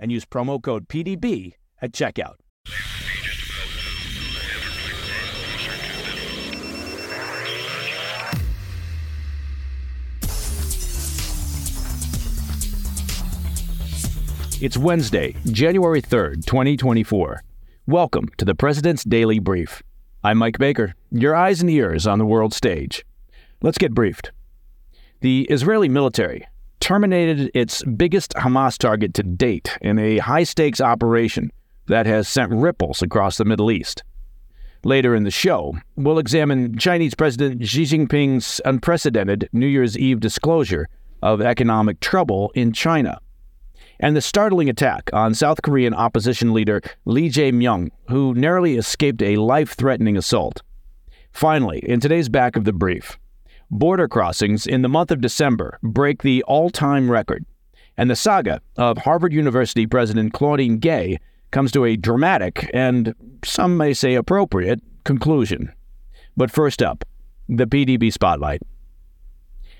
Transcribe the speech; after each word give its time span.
and 0.00 0.10
use 0.10 0.24
promo 0.24 0.60
code 0.60 0.88
PDB 0.88 1.54
at 1.80 1.92
checkout. 1.92 2.34
It's 14.60 14.76
Wednesday, 14.76 15.36
January 15.46 16.02
3rd, 16.02 16.44
2024. 16.44 17.42
Welcome 17.86 18.28
to 18.36 18.44
the 18.44 18.54
President's 18.54 19.04
Daily 19.04 19.38
Brief. 19.38 19.82
I'm 20.22 20.36
Mike 20.36 20.58
Baker, 20.58 20.94
your 21.10 21.34
eyes 21.34 21.62
and 21.62 21.70
ears 21.70 22.06
on 22.06 22.18
the 22.18 22.26
world 22.26 22.52
stage. 22.52 23.06
Let's 23.62 23.78
get 23.78 23.94
briefed. 23.94 24.32
The 25.22 25.46
Israeli 25.50 25.88
military 25.88 26.46
terminated 26.80 27.50
its 27.54 27.82
biggest 27.84 28.34
Hamas 28.34 28.76
target 28.76 29.14
to 29.14 29.22
date 29.22 29.78
in 29.80 29.98
a 29.98 30.18
high 30.18 30.42
stakes 30.42 30.80
operation 30.80 31.52
that 31.86 32.06
has 32.06 32.28
sent 32.28 32.52
ripples 32.52 33.02
across 33.02 33.36
the 33.36 33.44
Middle 33.44 33.70
East. 33.70 34.02
Later 34.82 35.14
in 35.14 35.24
the 35.24 35.30
show, 35.30 35.76
we'll 35.96 36.18
examine 36.18 36.78
Chinese 36.78 37.14
President 37.14 37.66
Xi 37.66 37.82
Jinping's 37.84 38.60
unprecedented 38.64 39.48
New 39.52 39.66
Year's 39.66 39.98
Eve 39.98 40.20
disclosure 40.20 40.88
of 41.22 41.42
economic 41.42 42.00
trouble 42.00 42.50
in 42.54 42.72
China 42.72 43.20
and 44.00 44.16
the 44.16 44.20
startling 44.20 44.68
attack 44.68 45.10
on 45.12 45.34
South 45.34 45.62
Korean 45.62 45.94
opposition 45.94 46.52
leader 46.52 46.80
Lee 47.04 47.28
Jae-myung, 47.28 47.90
who 48.08 48.34
narrowly 48.34 48.76
escaped 48.76 49.22
a 49.22 49.36
life-threatening 49.36 50.16
assault. 50.16 50.62
Finally, 51.32 51.80
in 51.80 52.00
today's 52.00 52.28
back 52.28 52.56
of 52.56 52.64
the 52.64 52.72
brief, 52.72 53.18
border 53.70 54.08
crossings 54.08 54.66
in 54.66 54.82
the 54.82 54.88
month 54.88 55.10
of 55.10 55.20
December 55.20 55.78
break 55.82 56.22
the 56.22 56.42
all-time 56.44 57.10
record, 57.10 57.44
and 57.96 58.10
the 58.10 58.16
saga 58.16 58.60
of 58.76 58.98
Harvard 58.98 59.32
University 59.32 59.86
President 59.86 60.32
Claudine 60.32 60.78
Gay 60.78 61.18
comes 61.50 61.72
to 61.72 61.84
a 61.84 61.96
dramatic 61.96 62.70
and 62.72 63.14
some 63.44 63.76
may 63.76 63.92
say 63.92 64.14
appropriate 64.14 64.80
conclusion. 65.04 65.72
But 66.36 66.50
first 66.50 66.82
up, 66.82 67.04
the 67.48 67.66
PDB 67.66 68.12
spotlight. 68.12 68.62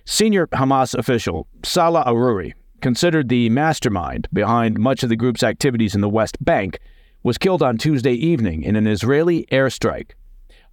Senior 0.05 0.47
Hamas 0.49 0.95
official 0.99 1.47
Salah 1.63 2.05
Aruri 2.05 2.55
considered 2.81 3.29
the 3.29 3.49
mastermind 3.51 4.29
behind 4.33 4.79
much 4.79 5.03
of 5.03 5.09
the 5.09 5.17
group's 5.17 5.43
activities 5.43 5.95
in 5.95 6.01
the 6.01 6.09
West 6.09 6.43
Bank, 6.45 6.79
was 7.23 7.39
killed 7.39 7.63
on 7.63 7.77
Tuesday 7.77 8.15
evening 8.15 8.63
in 8.63 8.77
an 8.77 8.87
Israeli 8.87 9.47
airstrike. 9.53 10.13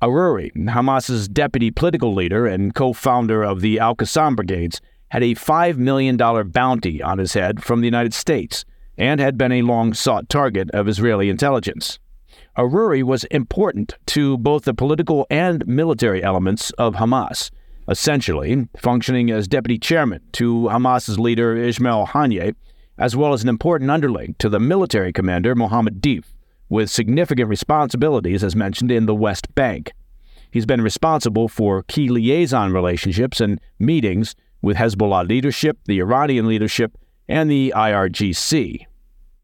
Aruri, 0.01 0.51
Hamas's 0.55 1.27
deputy 1.27 1.71
political 1.71 2.13
leader 2.13 2.45
and 2.45 2.73
co 2.75 2.93
founder 2.93 3.43
of 3.43 3.61
the 3.61 3.79
Al 3.79 3.95
Qassam 3.95 4.35
Brigades, 4.35 4.79
had 5.09 5.23
a 5.23 5.35
$5 5.35 5.77
million 5.77 6.17
bounty 6.17 7.01
on 7.01 7.17
his 7.17 7.33
head 7.33 7.63
from 7.63 7.81
the 7.81 7.87
United 7.87 8.13
States 8.13 8.65
and 8.97 9.19
had 9.19 9.37
been 9.37 9.51
a 9.51 9.61
long 9.61 9.93
sought 9.93 10.29
target 10.29 10.69
of 10.71 10.87
Israeli 10.87 11.29
intelligence. 11.29 11.99
Aruri 12.57 13.03
was 13.03 13.23
important 13.25 13.95
to 14.07 14.37
both 14.37 14.65
the 14.65 14.73
political 14.73 15.25
and 15.29 15.65
military 15.67 16.23
elements 16.23 16.71
of 16.71 16.95
Hamas 16.95 17.51
essentially 17.87 18.67
functioning 18.77 19.31
as 19.31 19.47
deputy 19.47 19.77
chairman 19.77 20.21
to 20.33 20.63
Hamas's 20.63 21.19
leader 21.19 21.55
Ismail 21.55 22.07
Haniyeh, 22.07 22.53
as 22.97 23.15
well 23.15 23.33
as 23.33 23.43
an 23.43 23.49
important 23.49 23.91
underling 23.91 24.35
to 24.39 24.49
the 24.49 24.59
military 24.59 25.13
commander 25.13 25.55
Mohammed 25.55 26.01
Deif, 26.01 26.25
with 26.69 26.89
significant 26.89 27.49
responsibilities 27.49 28.43
as 28.43 28.55
mentioned 28.55 28.91
in 28.91 29.05
the 29.05 29.15
West 29.15 29.53
Bank. 29.55 29.91
He's 30.51 30.65
been 30.65 30.81
responsible 30.81 31.47
for 31.47 31.83
key 31.83 32.09
liaison 32.09 32.73
relationships 32.73 33.41
and 33.41 33.59
meetings 33.79 34.35
with 34.61 34.77
Hezbollah 34.77 35.27
leadership, 35.27 35.77
the 35.85 35.99
Iranian 35.99 36.47
leadership, 36.47 36.97
and 37.27 37.49
the 37.49 37.73
IRGC. 37.75 38.85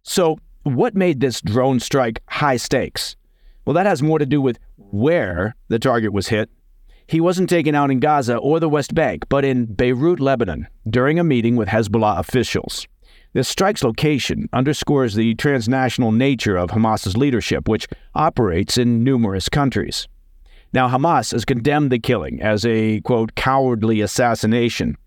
So, 0.03 0.39
what 0.63 0.95
made 0.95 1.19
this 1.19 1.41
drone 1.41 1.79
strike 1.79 2.22
high 2.28 2.57
stakes? 2.57 3.16
Well, 3.66 3.73
that 3.73 3.85
has 3.85 4.01
more 4.01 4.19
to 4.19 4.25
do 4.25 4.41
with 4.41 4.59
where 4.78 5.56
the 5.67 5.79
target 5.79 6.13
was 6.13 6.29
hit 6.29 6.50
he 7.07 7.19
wasn't 7.19 7.50
taken 7.50 7.75
out 7.75 7.91
in 7.91 8.00
Gaza 8.00 8.38
or 8.38 8.59
the 8.59 8.69
West 8.69 8.95
Bank, 8.95 9.28
but 9.29 9.44
in 9.45 9.66
Beirut, 9.66 10.19
Lebanon, 10.19 10.67
during 10.89 11.19
a 11.19 11.23
meeting 11.23 11.56
with 11.56 11.67
Hezbollah 11.69 12.19
officials. 12.19 12.88
This 13.33 13.47
strike's 13.47 13.83
location 13.83 14.47
underscores 14.53 15.16
the 15.16 15.33
transnational 15.35 16.11
nature 16.11 16.55
of 16.55 16.69
Hamas's 16.69 17.17
leadership, 17.17 17.67
which 17.67 17.88
operates 18.13 18.77
in 18.77 19.03
numerous 19.03 19.49
countries. 19.49 20.07
Now, 20.71 20.88
Hamas 20.88 21.31
has 21.31 21.44
condemned 21.44 21.91
the 21.91 21.97
killing 21.97 22.41
as 22.41 22.63
a, 22.63 23.01
quote, 23.01 23.33
cowardly 23.33 24.01
assassination, 24.01 24.97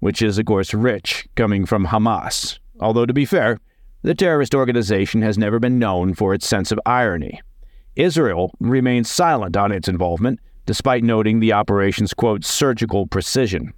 which 0.00 0.22
is, 0.22 0.38
of 0.38 0.46
course, 0.46 0.72
rich 0.72 1.28
coming 1.34 1.66
from 1.66 1.86
Hamas. 1.86 2.58
Although, 2.80 3.04
to 3.04 3.12
be 3.12 3.26
fair, 3.26 3.58
the 4.02 4.14
terrorist 4.14 4.54
organization 4.54 5.20
has 5.20 5.36
never 5.36 5.58
been 5.58 5.78
known 5.78 6.14
for 6.14 6.32
its 6.32 6.46
sense 6.46 6.72
of 6.72 6.80
irony. 6.86 7.42
Israel 7.94 8.52
remains 8.58 9.10
silent 9.10 9.54
on 9.54 9.70
its 9.70 9.88
involvement, 9.88 10.40
despite 10.64 11.04
noting 11.04 11.40
the 11.40 11.52
operation's, 11.52 12.14
quote, 12.14 12.42
surgical 12.42 13.06
precision. 13.06 13.74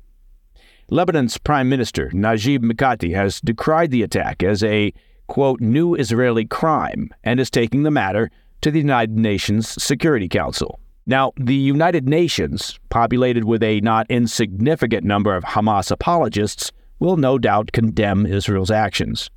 Lebanon's 0.91 1.37
Prime 1.37 1.69
Minister, 1.69 2.11
Najib 2.15 2.63
Mikati, 2.63 3.15
has 3.15 3.43
decried 3.43 3.91
the 3.91 4.03
attack 4.03 4.43
as 4.43 4.65
a, 4.65 4.95
quote, 5.27 5.61
new 5.61 5.95
Israeli 5.95 6.47
crime 6.47 7.11
and 7.23 7.39
is 7.39 7.51
taking 7.51 7.83
the 7.83 7.91
matter 7.91 8.31
to 8.63 8.71
the 8.71 8.79
United 8.79 9.15
Nations 9.15 9.83
Security 9.83 10.31
Council. 10.31 10.81
Now, 11.07 11.33
the 11.37 11.55
United 11.55 12.09
Nations, 12.09 12.81
populated 12.89 13.45
with 13.45 13.63
a 13.63 13.81
not 13.81 14.07
insignificant 14.11 15.05
number 15.05 15.37
of 15.37 15.45
Hamas 15.45 15.91
apologists, 15.91 16.73
will 17.01 17.19
no 17.19 17.37
doubt 17.37 17.73
condemn 17.73 18.25
Israel's 18.25 18.71
actions. 18.71 19.29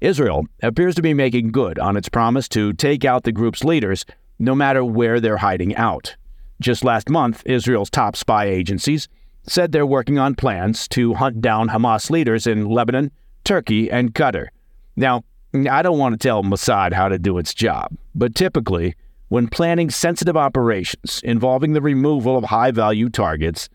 Israel 0.00 0.46
appears 0.62 0.94
to 0.94 1.02
be 1.02 1.12
making 1.12 1.50
good 1.50 1.76
on 1.80 1.96
its 1.96 2.08
promise 2.08 2.48
to 2.50 2.72
take 2.72 3.04
out 3.04 3.24
the 3.24 3.32
group's 3.32 3.64
leaders, 3.64 4.06
no 4.38 4.54
matter 4.54 4.84
where 4.84 5.18
they're 5.18 5.38
hiding 5.38 5.74
out. 5.74 6.14
Just 6.60 6.84
last 6.84 7.10
month, 7.10 7.42
Israel's 7.46 7.90
top 7.90 8.14
spy 8.14 8.44
agencies 8.44 9.08
said 9.46 9.72
they're 9.72 9.86
working 9.86 10.18
on 10.18 10.34
plans 10.34 10.88
to 10.88 11.14
hunt 11.14 11.40
down 11.40 11.68
Hamas 11.68 12.10
leaders 12.10 12.46
in 12.46 12.68
Lebanon, 12.68 13.10
Turkey, 13.44 13.90
and 13.90 14.14
Qatar. 14.14 14.48
Now, 14.96 15.24
I 15.70 15.82
don't 15.82 15.98
want 15.98 16.18
to 16.18 16.28
tell 16.28 16.42
Mossad 16.42 16.92
how 16.92 17.08
to 17.08 17.18
do 17.18 17.38
its 17.38 17.54
job, 17.54 17.96
but 18.14 18.34
typically, 18.34 18.94
when 19.28 19.48
planning 19.48 19.90
sensitive 19.90 20.36
operations 20.36 21.20
involving 21.24 21.72
the 21.72 21.82
removal 21.82 22.36
of 22.36 22.44
high 22.44 22.70
value 22.70 23.08
targets, 23.08 23.68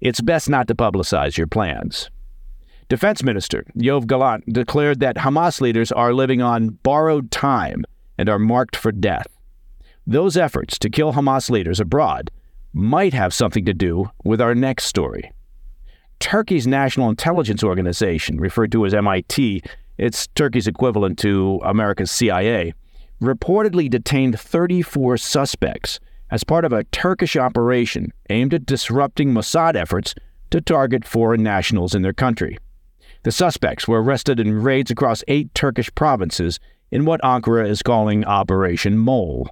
it's 0.00 0.20
best 0.20 0.48
not 0.48 0.68
to 0.68 0.74
publicize 0.74 1.36
your 1.36 1.46
plans. 1.46 2.10
Defense 2.88 3.22
Minister 3.22 3.64
Yoav 3.76 4.06
Gallant 4.06 4.52
declared 4.52 5.00
that 5.00 5.16
Hamas 5.16 5.60
leaders 5.60 5.90
are 5.90 6.12
living 6.14 6.40
on 6.40 6.78
borrowed 6.82 7.30
time 7.30 7.84
and 8.16 8.28
are 8.28 8.38
marked 8.38 8.76
for 8.76 8.92
death. 8.92 9.26
Those 10.06 10.36
efforts 10.36 10.78
to 10.78 10.90
kill 10.90 11.12
Hamas 11.12 11.50
leaders 11.50 11.80
abroad 11.80 12.30
might 12.76 13.14
have 13.14 13.32
something 13.32 13.64
to 13.64 13.72
do 13.72 14.10
with 14.22 14.38
our 14.38 14.54
next 14.54 14.84
story. 14.84 15.32
Turkey's 16.20 16.66
National 16.66 17.08
Intelligence 17.08 17.64
Organization, 17.64 18.38
referred 18.38 18.70
to 18.72 18.84
as 18.84 18.92
MIT, 18.92 19.62
it's 19.96 20.26
Turkey's 20.34 20.66
equivalent 20.66 21.18
to 21.20 21.58
America's 21.64 22.10
CIA, 22.10 22.74
reportedly 23.20 23.88
detained 23.88 24.38
34 24.38 25.16
suspects 25.16 25.98
as 26.30 26.44
part 26.44 26.66
of 26.66 26.72
a 26.74 26.84
Turkish 26.84 27.34
operation 27.34 28.12
aimed 28.28 28.52
at 28.52 28.66
disrupting 28.66 29.32
Mossad 29.32 29.74
efforts 29.74 30.14
to 30.50 30.60
target 30.60 31.06
foreign 31.06 31.42
nationals 31.42 31.94
in 31.94 32.02
their 32.02 32.12
country. 32.12 32.58
The 33.22 33.32
suspects 33.32 33.88
were 33.88 34.02
arrested 34.02 34.38
in 34.38 34.62
raids 34.62 34.90
across 34.90 35.24
eight 35.28 35.54
Turkish 35.54 35.90
provinces 35.94 36.60
in 36.90 37.06
what 37.06 37.22
Ankara 37.22 37.66
is 37.66 37.82
calling 37.82 38.26
Operation 38.26 38.98
Mole. 38.98 39.48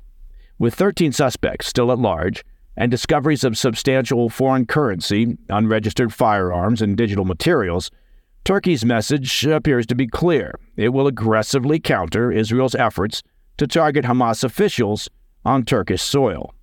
With 0.59 0.75
13 0.75 1.13
suspects 1.13 1.69
still 1.69 1.91
at 1.91 1.99
large 1.99 2.45
and 2.77 2.91
discoveries 2.91 3.45
of 3.45 3.57
substantial 3.57 4.29
foreign 4.29 4.67
currency, 4.67 5.37
unregistered 5.49 6.13
firearms, 6.13 6.83
and 6.83 6.97
digital 6.97 7.25
materials, 7.25 7.91
Turkey's 8.45 8.85
message 8.85 9.47
appears 9.47 9.87
to 9.87 9.95
be 9.95 10.07
clear. 10.07 10.59
It 10.77 10.91
will 10.91 11.07
aggressively 11.07 11.81
counter 11.81 12.31
Israel's 12.31 12.75
efforts 12.75 13.23
to 13.57 13.67
target 13.67 14.05
Hamas 14.05 14.45
officials 14.45 15.09
on 15.45 15.65
Turkish 15.65 16.03
soil. 16.03 16.55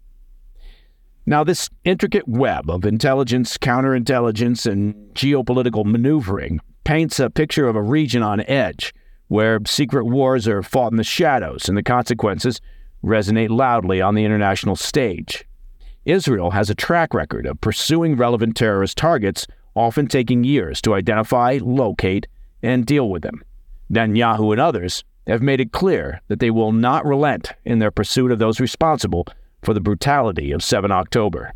Now, 1.25 1.43
this 1.43 1.69
intricate 1.83 2.27
web 2.27 2.69
of 2.69 2.85
intelligence, 2.85 3.57
counterintelligence, 3.57 4.69
and 4.69 4.95
geopolitical 5.13 5.85
maneuvering 5.85 6.59
paints 6.83 7.19
a 7.19 7.29
picture 7.29 7.67
of 7.67 7.75
a 7.75 7.81
region 7.81 8.23
on 8.23 8.41
edge 8.41 8.93
where 9.27 9.59
secret 9.65 10.05
wars 10.05 10.47
are 10.47 10.61
fought 10.61 10.91
in 10.91 10.97
the 10.97 11.03
shadows 11.03 11.69
and 11.69 11.77
the 11.77 11.83
consequences 11.83 12.59
resonate 13.03 13.49
loudly 13.49 14.01
on 14.01 14.13
the 14.13 14.25
international 14.25 14.75
stage. 14.75 15.45
Israel 16.05 16.51
has 16.51 16.69
a 16.69 16.75
track 16.75 17.13
record 17.13 17.45
of 17.45 17.61
pursuing 17.61 18.15
relevant 18.15 18.55
terrorist 18.55 18.97
targets, 18.97 19.45
often 19.75 20.07
taking 20.07 20.43
years 20.43 20.81
to 20.81 20.95
identify, 20.95 21.59
locate, 21.61 22.27
and 22.63 22.85
deal 22.85 23.09
with 23.09 23.21
them. 23.21 23.43
Netanyahu 23.91 24.51
and 24.51 24.59
others 24.59 25.03
have 25.27 25.41
made 25.41 25.61
it 25.61 25.71
clear 25.71 26.21
that 26.27 26.39
they 26.39 26.49
will 26.49 26.71
not 26.71 27.05
relent 27.05 27.53
in 27.65 27.79
their 27.79 27.91
pursuit 27.91 28.31
of 28.31 28.39
those 28.39 28.59
responsible 28.59 29.27
for 29.61 29.73
the 29.73 29.81
brutality 29.81 30.51
of 30.51 30.63
7 30.63 30.91
October. 30.91 31.53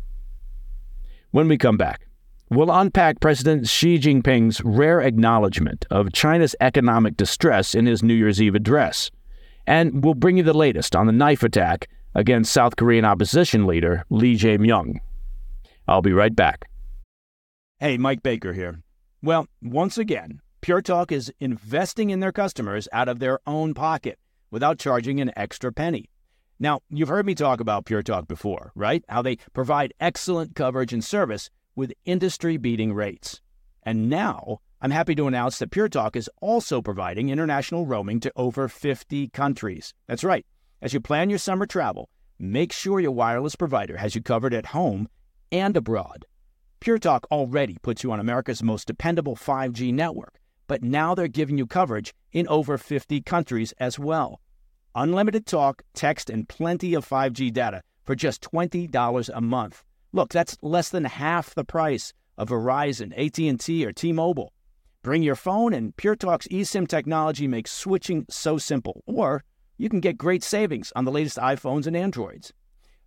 When 1.32 1.48
we 1.48 1.58
come 1.58 1.76
back, 1.76 2.06
we'll 2.48 2.70
unpack 2.70 3.18
President 3.18 3.66
Xi 3.66 3.98
Jinping's 3.98 4.60
rare 4.62 5.00
acknowledgement 5.00 5.86
of 5.90 6.12
China's 6.12 6.54
economic 6.60 7.16
distress 7.16 7.74
in 7.74 7.86
his 7.86 8.02
New 8.02 8.14
Year's 8.14 8.40
Eve 8.40 8.54
address, 8.54 9.10
and 9.66 10.04
we'll 10.04 10.14
bring 10.14 10.36
you 10.36 10.44
the 10.44 10.54
latest 10.54 10.94
on 10.94 11.06
the 11.06 11.12
knife 11.12 11.42
attack 11.42 11.88
against 12.16 12.52
South 12.52 12.74
Korean 12.76 13.04
opposition 13.04 13.66
leader 13.66 14.04
Lee 14.10 14.36
Jae-myung. 14.36 14.98
I'll 15.86 16.02
be 16.02 16.12
right 16.12 16.34
back. 16.34 16.68
Hey, 17.78 17.98
Mike 17.98 18.22
Baker 18.22 18.54
here. 18.54 18.80
Well, 19.22 19.46
once 19.62 19.98
again, 19.98 20.40
Pure 20.62 20.82
Talk 20.82 21.12
is 21.12 21.32
investing 21.40 22.10
in 22.10 22.20
their 22.20 22.32
customers 22.32 22.88
out 22.90 23.08
of 23.08 23.18
their 23.18 23.38
own 23.46 23.74
pocket 23.74 24.18
without 24.50 24.78
charging 24.78 25.20
an 25.20 25.30
extra 25.36 25.70
penny. 25.70 26.08
Now, 26.58 26.80
you've 26.88 27.10
heard 27.10 27.26
me 27.26 27.34
talk 27.34 27.60
about 27.60 27.84
Pure 27.84 28.04
Talk 28.04 28.26
before, 28.26 28.72
right? 28.74 29.04
How 29.10 29.20
they 29.20 29.36
provide 29.52 29.92
excellent 30.00 30.54
coverage 30.54 30.94
and 30.94 31.04
service 31.04 31.50
with 31.74 31.92
industry 32.06 32.56
beating 32.56 32.94
rates. 32.94 33.42
And 33.82 34.08
now, 34.08 34.60
I'm 34.80 34.90
happy 34.90 35.14
to 35.16 35.26
announce 35.26 35.58
that 35.58 35.70
Pure 35.70 35.90
Talk 35.90 36.16
is 36.16 36.30
also 36.40 36.80
providing 36.80 37.28
international 37.28 37.84
roaming 37.84 38.20
to 38.20 38.32
over 38.36 38.68
50 38.68 39.28
countries. 39.28 39.92
That's 40.08 40.24
right. 40.24 40.46
As 40.82 40.92
you 40.92 41.00
plan 41.00 41.30
your 41.30 41.38
summer 41.38 41.66
travel, 41.66 42.08
make 42.38 42.72
sure 42.72 43.00
your 43.00 43.12
wireless 43.12 43.56
provider 43.56 43.96
has 43.96 44.14
you 44.14 44.22
covered 44.22 44.52
at 44.52 44.66
home 44.66 45.08
and 45.50 45.76
abroad. 45.76 46.26
Pure 46.80 46.98
Talk 46.98 47.26
already 47.30 47.76
puts 47.82 48.02
you 48.02 48.12
on 48.12 48.20
America's 48.20 48.62
most 48.62 48.86
dependable 48.86 49.36
5G 49.36 49.92
network, 49.92 50.38
but 50.66 50.82
now 50.82 51.14
they're 51.14 51.28
giving 51.28 51.56
you 51.56 51.66
coverage 51.66 52.14
in 52.32 52.46
over 52.48 52.76
50 52.76 53.22
countries 53.22 53.72
as 53.78 53.98
well 53.98 54.40
unlimited 54.96 55.44
talk, 55.46 55.82
text, 55.94 56.30
and 56.30 56.48
plenty 56.48 56.94
of 56.94 57.06
5G 57.06 57.52
data 57.52 57.82
for 58.04 58.14
just 58.14 58.40
$20 58.42 59.30
a 59.32 59.40
month. 59.40 59.84
Look, 60.12 60.30
that's 60.30 60.56
less 60.62 60.88
than 60.88 61.04
half 61.04 61.54
the 61.54 61.64
price 61.64 62.12
of 62.38 62.48
Verizon, 62.48 63.12
AT&T, 63.16 63.84
or 63.84 63.92
T-Mobile. 63.92 64.52
Bring 65.02 65.22
your 65.22 65.36
phone 65.36 65.74
and 65.74 65.94
Pure 65.96 66.16
Talk's 66.16 66.48
eSIM 66.48 66.88
technology 66.88 67.46
makes 67.46 67.70
switching 67.70 68.24
so 68.30 68.56
simple. 68.58 69.02
Or 69.06 69.44
you 69.78 69.88
can 69.88 70.00
get 70.00 70.16
great 70.16 70.42
savings 70.42 70.92
on 70.96 71.04
the 71.04 71.12
latest 71.12 71.36
iPhones 71.36 71.86
and 71.86 71.96
Androids. 71.96 72.52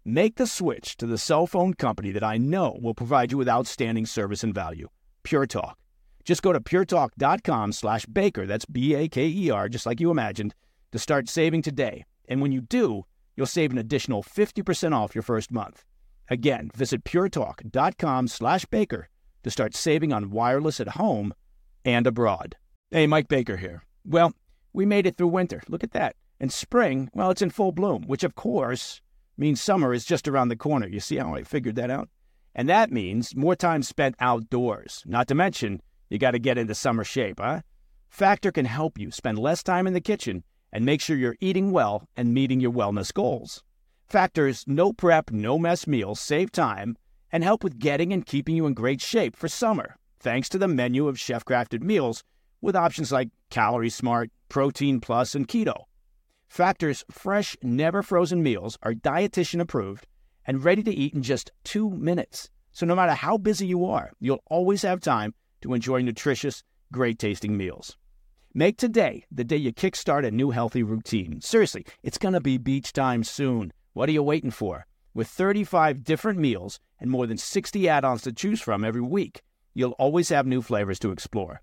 Make 0.05 0.35
the 0.35 0.47
switch 0.47 0.97
to 0.97 1.05
the 1.05 1.17
cell 1.17 1.47
phone 1.47 1.73
company 1.73 2.11
that 2.11 2.23
I 2.23 2.37
know 2.37 2.77
will 2.81 2.93
provide 2.93 3.31
you 3.31 3.37
with 3.37 3.49
outstanding 3.49 4.05
service 4.05 4.43
and 4.43 4.53
value. 4.53 4.87
Pure 5.23 5.47
Talk. 5.47 5.77
Just 6.23 6.41
go 6.41 6.53
to 6.53 6.59
puretalk.com 6.59 7.71
slash 7.71 8.05
baker, 8.05 8.45
that's 8.45 8.65
B-A-K-E-R, 8.65 9.69
just 9.69 9.85
like 9.85 9.99
you 9.99 10.11
imagined, 10.11 10.53
to 10.91 10.99
start 10.99 11.27
saving 11.27 11.61
today. 11.61 12.05
And 12.27 12.41
when 12.41 12.51
you 12.51 12.61
do, 12.61 13.05
you'll 13.35 13.45
save 13.45 13.71
an 13.71 13.77
additional 13.77 14.23
50% 14.23 14.93
off 14.93 15.15
your 15.15 15.21
first 15.23 15.51
month. 15.51 15.83
Again, 16.29 16.69
visit 16.75 17.03
puretalk.com 17.03 18.27
slash 18.27 18.65
baker 18.65 19.09
to 19.43 19.51
start 19.51 19.75
saving 19.75 20.13
on 20.13 20.29
wireless 20.29 20.79
at 20.79 20.89
home 20.89 21.33
and 21.85 22.05
abroad. 22.05 22.55
Hey, 22.91 23.07
Mike 23.07 23.27
Baker 23.27 23.57
here. 23.57 23.83
Well, 24.05 24.33
we 24.73 24.85
made 24.85 25.05
it 25.05 25.17
through 25.17 25.27
winter. 25.27 25.61
Look 25.67 25.83
at 25.83 25.91
that. 25.91 26.15
And 26.39 26.51
spring, 26.53 27.09
well, 27.13 27.31
it's 27.31 27.41
in 27.41 27.49
full 27.49 27.71
bloom, 27.71 28.03
which 28.03 28.23
of 28.23 28.35
course 28.35 29.01
means 29.37 29.61
summer 29.61 29.93
is 29.93 30.05
just 30.05 30.27
around 30.27 30.49
the 30.49 30.55
corner. 30.55 30.87
You 30.87 30.99
see 30.99 31.17
how 31.17 31.35
I 31.35 31.43
figured 31.43 31.75
that 31.75 31.91
out? 31.91 32.09
And 32.55 32.67
that 32.69 32.91
means 32.91 33.35
more 33.35 33.55
time 33.55 33.83
spent 33.83 34.15
outdoors. 34.19 35.03
Not 35.05 35.27
to 35.27 35.35
mention, 35.35 35.81
you 36.09 36.17
got 36.17 36.31
to 36.31 36.39
get 36.39 36.57
into 36.57 36.75
summer 36.75 37.03
shape, 37.03 37.39
huh? 37.39 37.61
Factor 38.09 38.51
can 38.51 38.65
help 38.65 38.97
you 38.97 39.11
spend 39.11 39.37
less 39.37 39.61
time 39.63 39.85
in 39.85 39.93
the 39.93 40.01
kitchen 40.01 40.43
and 40.71 40.85
make 40.85 41.01
sure 41.01 41.15
you're 41.15 41.37
eating 41.39 41.71
well 41.71 42.07
and 42.17 42.33
meeting 42.33 42.59
your 42.59 42.71
wellness 42.71 43.13
goals. 43.13 43.63
Factor's 44.07 44.63
no 44.67 44.91
prep, 44.91 45.31
no 45.31 45.57
mess 45.59 45.87
meals 45.87 46.19
save 46.19 46.51
time 46.51 46.97
and 47.31 47.43
help 47.43 47.63
with 47.63 47.79
getting 47.79 48.11
and 48.11 48.25
keeping 48.25 48.55
you 48.55 48.65
in 48.65 48.73
great 48.73 49.01
shape 49.01 49.35
for 49.35 49.47
summer, 49.47 49.95
thanks 50.19 50.49
to 50.49 50.57
the 50.57 50.67
menu 50.67 51.07
of 51.07 51.19
chef 51.19 51.45
crafted 51.45 51.83
meals 51.83 52.23
with 52.61 52.75
options 52.75 53.11
like 53.11 53.29
Calorie 53.49 53.89
Smart, 53.89 54.31
Protein 54.49 54.99
Plus, 54.99 55.35
and 55.35 55.47
Keto. 55.47 55.83
Factor's 56.49 57.05
fresh, 57.11 57.55
never 57.61 58.01
frozen 58.01 58.41
meals 58.41 58.77
are 58.81 58.93
dietitian 58.93 59.61
approved 59.61 60.07
and 60.47 60.63
ready 60.63 60.81
to 60.81 60.91
eat 60.91 61.13
in 61.13 61.21
just 61.21 61.51
two 61.63 61.91
minutes. 61.91 62.49
So 62.71 62.87
no 62.87 62.95
matter 62.95 63.13
how 63.13 63.37
busy 63.37 63.67
you 63.67 63.85
are, 63.85 64.11
you'll 64.19 64.43
always 64.47 64.81
have 64.81 64.99
time 64.99 65.35
to 65.61 65.75
enjoy 65.75 66.01
nutritious, 66.01 66.63
great 66.91 67.19
tasting 67.19 67.55
meals. 67.55 67.97
Make 68.55 68.77
today 68.77 69.25
the 69.31 69.43
day 69.43 69.57
you 69.57 69.71
kickstart 69.71 70.25
a 70.25 70.31
new 70.31 70.49
healthy 70.49 70.81
routine. 70.81 71.39
Seriously, 71.39 71.85
it's 72.01 72.17
going 72.17 72.33
to 72.33 72.41
be 72.41 72.57
beach 72.57 72.93
time 72.93 73.23
soon. 73.23 73.71
What 73.93 74.09
are 74.09 74.13
you 74.13 74.23
waiting 74.23 74.51
for? 74.51 74.87
With 75.13 75.27
35 75.27 76.03
different 76.03 76.39
meals 76.39 76.79
and 76.99 77.11
more 77.11 77.27
than 77.27 77.37
60 77.37 77.87
add 77.87 78.03
ons 78.03 78.23
to 78.23 78.33
choose 78.33 78.59
from 78.59 78.83
every 78.83 79.01
week, 79.01 79.43
you'll 79.75 79.91
always 79.91 80.29
have 80.29 80.47
new 80.47 80.63
flavors 80.63 80.97
to 80.99 81.11
explore. 81.11 81.61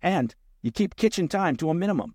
And 0.00 0.36
you 0.62 0.70
keep 0.70 0.94
kitchen 0.94 1.26
time 1.26 1.56
to 1.56 1.70
a 1.70 1.74
minimum. 1.74 2.14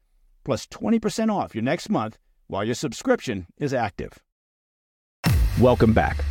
plus 0.43 0.67
20% 0.67 1.31
off 1.31 1.55
your 1.55 1.63
next 1.63 1.89
month 1.89 2.17
while 2.47 2.63
your 2.63 2.75
subscription 2.75 3.47
is 3.57 3.73
active. 3.73 4.19
Welcome 5.59 5.93
back. 5.93 6.23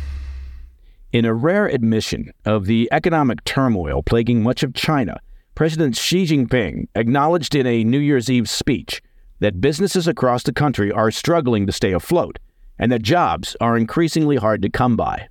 In 1.11 1.25
a 1.25 1.33
rare 1.33 1.67
admission 1.67 2.31
of 2.45 2.65
the 2.65 2.87
economic 2.91 3.43
turmoil 3.43 4.01
plaguing 4.03 4.43
much 4.43 4.63
of 4.63 4.73
China, 4.73 5.19
President 5.55 5.95
Xi 5.95 6.25
Jinping 6.25 6.87
acknowledged 6.95 7.53
in 7.53 7.67
a 7.67 7.83
New 7.83 7.99
Year's 7.99 8.29
Eve 8.29 8.49
speech 8.49 9.01
that 9.39 9.59
businesses 9.59 10.07
across 10.07 10.43
the 10.43 10.53
country 10.53 10.91
are 10.91 11.11
struggling 11.11 11.65
to 11.65 11.73
stay 11.73 11.91
afloat 11.91 12.39
and 12.79 12.91
that 12.91 13.01
jobs 13.01 13.55
are 13.59 13.77
increasingly 13.77 14.37
hard 14.37 14.61
to 14.61 14.69
come 14.69 14.95
by. 14.95 15.27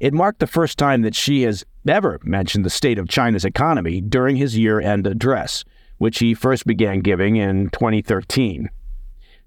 It 0.00 0.14
marked 0.14 0.40
the 0.40 0.46
first 0.46 0.78
time 0.78 1.02
that 1.02 1.14
Xi 1.14 1.42
has 1.42 1.64
ever 1.86 2.18
mentioned 2.24 2.64
the 2.64 2.70
state 2.70 2.98
of 2.98 3.08
China's 3.08 3.44
economy 3.44 4.00
during 4.00 4.36
his 4.36 4.58
year 4.58 4.80
end 4.80 5.06
address, 5.06 5.64
which 6.00 6.18
he 6.18 6.34
first 6.34 6.66
began 6.66 7.00
giving 7.00 7.36
in 7.36 7.70
2013. 7.70 8.68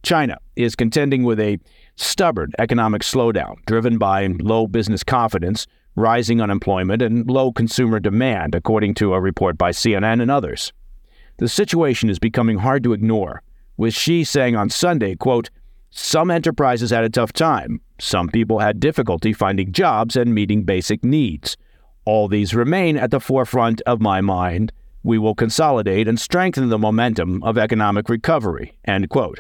China 0.02 0.38
is 0.56 0.76
contending 0.76 1.24
with 1.24 1.40
a 1.40 1.60
stubborn 1.96 2.52
economic 2.60 3.02
slowdown 3.04 3.56
driven 3.66 3.98
by 3.98 4.28
low 4.40 4.68
business 4.68 5.04
confidence 5.04 5.68
rising 5.96 6.42
unemployment, 6.42 7.02
and 7.02 7.30
low 7.30 7.52
consumer 7.52 8.00
demand, 8.00 8.56
according 8.56 8.94
to 8.96 9.14
a 9.14 9.22
report 9.22 9.58
by 9.58 9.72
CNN 9.72 10.22
and 10.22 10.32
others. 10.32 10.74
The 11.38 11.48
situation 11.48 12.10
is 12.10 12.20
becoming 12.20 12.60
hard 12.60 12.84
to 12.84 12.94
ignore, 12.94 13.42
with 13.78 13.94
Xi 13.94 14.24
saying 14.24 14.56
on 14.56 14.70
Sunday, 14.70 15.16
quote, 15.16 15.50
some 15.96 16.32
enterprises 16.32 16.90
had 16.90 17.04
a 17.04 17.10
tough 17.10 17.34
time. 17.34 17.80
Some 18.00 18.28
people 18.30 18.60
had 18.60 18.80
difficulty 18.80 19.32
finding 19.32 19.72
jobs 19.72 20.16
and 20.16 20.34
meeting 20.34 20.64
basic 20.64 21.04
needs. 21.04 21.56
All 22.06 22.28
these 22.28 22.56
remain 22.56 22.98
at 22.98 23.12
the 23.12 23.20
forefront 23.20 23.80
of 23.82 24.02
my 24.02 24.20
mind. 24.20 24.72
We 25.04 25.18
will 25.18 25.36
consolidate 25.36 26.08
and 26.08 26.20
strengthen 26.20 26.70
the 26.70 26.80
momentum 26.80 27.44
of 27.44 27.58
economic 27.58 28.10
recovery. 28.10 28.78
End 28.86 29.10
quote. 29.10 29.40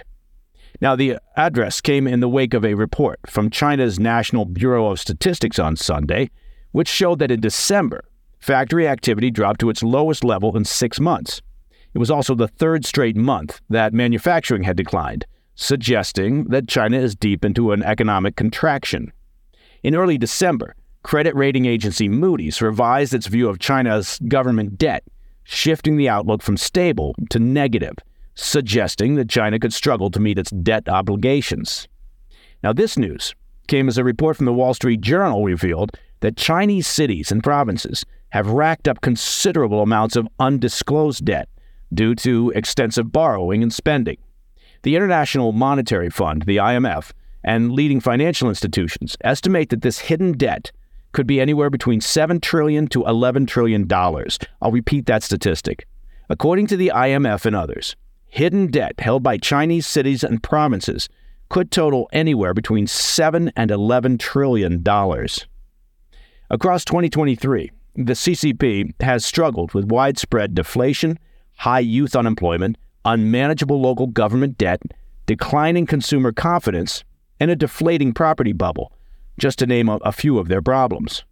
Now, 0.82 0.96
the 0.96 1.18
address 1.38 1.80
came 1.80 2.08
in 2.08 2.20
the 2.20 2.28
wake 2.28 2.54
of 2.54 2.66
a 2.66 2.74
report 2.74 3.20
from 3.28 3.50
China's 3.50 4.00
National 4.00 4.44
Bureau 4.44 4.88
of 4.88 5.00
Statistics 5.00 5.58
on 5.60 5.78
Sunday, 5.78 6.30
which 6.72 6.90
showed 6.90 7.20
that 7.20 7.32
in 7.32 7.40
December, 7.40 8.04
factory 8.40 8.88
activity 8.88 9.32
dropped 9.32 9.62
to 9.62 9.70
its 9.70 9.84
lowest 9.84 10.24
level 10.24 10.58
in 10.58 10.66
six 10.66 11.00
months. 11.00 11.42
It 11.94 12.00
was 12.00 12.12
also 12.12 12.36
the 12.36 12.48
third 12.48 12.86
straight 12.86 13.16
month 13.16 13.62
that 13.70 13.94
manufacturing 13.94 14.64
had 14.64 14.76
declined, 14.76 15.26
suggesting 15.56 16.46
that 16.46 16.68
China 16.68 16.98
is 16.98 17.16
deep 17.16 17.46
into 17.46 17.72
an 17.72 17.84
economic 17.84 18.36
contraction. 18.36 19.14
In 19.84 19.96
early 19.96 20.18
December, 20.18 20.76
credit 21.04 21.36
rating 21.36 21.66
agency 21.66 22.10
Moody's 22.10 22.62
revised 22.62 23.14
its 23.14 23.28
view 23.28 23.48
of 23.48 23.60
China's 23.60 24.20
government 24.28 24.78
debt, 24.78 25.04
shifting 25.44 25.98
the 25.98 26.10
outlook 26.10 26.42
from 26.42 26.58
stable 26.58 27.16
to 27.30 27.40
negative, 27.40 27.96
suggesting 28.36 29.16
that 29.16 29.30
China 29.30 29.60
could 29.60 29.74
struggle 29.74 30.10
to 30.12 30.20
meet 30.20 30.38
its 30.38 30.52
debt 30.52 30.88
obligations. 30.90 31.88
Now, 32.64 32.74
this 32.74 32.98
news 32.98 33.36
came 33.68 33.88
as 33.88 33.98
a 33.98 34.04
report 34.04 34.38
from 34.38 34.46
the 34.46 34.54
Wall 34.54 34.74
Street 34.74 35.02
Journal 35.02 35.44
revealed 35.44 35.98
that 36.22 36.38
Chinese 36.38 36.88
cities 36.88 37.32
and 37.32 37.44
provinces 37.44 38.06
have 38.30 38.48
racked 38.48 38.88
up 38.88 39.02
considerable 39.02 39.82
amounts 39.82 40.16
of 40.16 40.28
undisclosed 40.40 41.26
debt 41.26 41.50
due 41.94 42.16
to 42.16 42.52
extensive 42.56 43.12
borrowing 43.12 43.62
and 43.62 43.74
spending. 43.74 44.18
The 44.84 44.96
International 44.96 45.52
Monetary 45.52 46.10
Fund, 46.10 46.44
the 46.44 46.58
IMF, 46.58 47.12
and 47.44 47.74
leading 47.74 48.00
financial 48.00 48.50
institutions 48.50 49.18
estimate 49.22 49.70
that 49.70 49.82
this 49.82 50.00
hidden 50.00 50.34
debt 50.34 50.72
could 51.14 51.26
be 51.26 51.40
anywhere 51.40 51.70
between 51.70 52.02
7 52.02 52.42
trillion 52.42 52.88
to 52.88 53.06
11 53.06 53.46
trillion 53.46 53.88
dollars. 53.88 54.38
I'll 54.62 54.72
repeat 54.72 55.06
that 55.06 55.24
statistic. 55.24 55.88
According 56.30 56.68
to 56.68 56.78
the 56.78 56.92
IMF 56.94 57.46
and 57.46 57.56
others, 57.56 57.96
hidden 58.28 58.68
debt 58.68 59.00
held 59.00 59.24
by 59.24 59.38
Chinese 59.38 59.88
cities 59.88 60.24
and 60.24 60.44
provinces 60.44 61.08
could 61.50 61.70
total 61.72 62.10
anywhere 62.12 62.54
between 62.54 62.88
7 62.88 63.52
and 63.56 63.72
11 63.72 64.18
trillion 64.18 64.82
dollars. 64.82 65.48
Across 66.50 66.86
2023, 66.86 67.72
the 67.96 68.14
CCP 68.14 68.94
has 69.02 69.24
struggled 69.24 69.74
with 69.74 69.86
widespread 69.86 70.56
deflation, 70.56 71.20
high 71.58 71.80
youth 71.80 72.16
unemployment, 72.16 72.78
unmanageable 73.06 73.80
local 73.80 74.08
government 74.08 74.58
debt, 74.58 74.82
declining 75.28 75.86
consumer 75.86 76.32
confidence, 76.32 77.04
and 77.40 77.52
a 77.52 77.56
deflating 77.56 78.14
property 78.14 78.54
bubble, 78.54 78.92
just 79.38 79.60
to 79.60 79.66
name 79.66 79.90
a, 79.90 79.98
a 79.98 80.12
few 80.12 80.38
of 80.38 80.48
their 80.48 80.62
problems. 80.62 81.24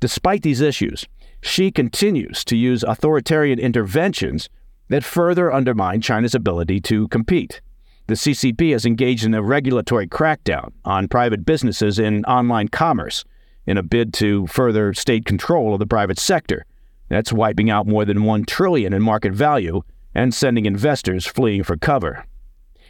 Despite 0.00 0.42
these 0.42 0.60
issues, 0.60 1.06
Xi 1.42 1.70
continues 1.70 2.44
to 2.44 2.56
use 2.56 2.82
authoritarian 2.82 3.58
interventions 3.58 4.48
that 4.88 5.04
further 5.04 5.52
undermine 5.52 6.00
China's 6.00 6.34
ability 6.34 6.80
to 6.80 7.08
compete. 7.08 7.60
The 8.08 8.14
CCP 8.14 8.72
has 8.72 8.86
engaged 8.86 9.24
in 9.24 9.34
a 9.34 9.42
regulatory 9.42 10.06
crackdown 10.06 10.72
on 10.84 11.08
private 11.08 11.44
businesses 11.44 11.98
in 11.98 12.24
online 12.24 12.68
commerce 12.68 13.24
in 13.66 13.76
a 13.76 13.82
bid 13.82 14.14
to 14.14 14.46
further 14.46 14.94
state 14.94 15.24
control 15.24 15.72
of 15.72 15.80
the 15.80 15.86
private 15.86 16.18
sector. 16.18 16.64
That's 17.08 17.32
wiping 17.32 17.68
out 17.68 17.86
more 17.86 18.04
than 18.04 18.24
1 18.24 18.44
trillion 18.44 18.92
in 18.92 19.02
market 19.02 19.32
value 19.32 19.82
and 20.14 20.32
sending 20.32 20.66
investors 20.66 21.26
fleeing 21.26 21.64
for 21.64 21.76
cover. 21.76 22.24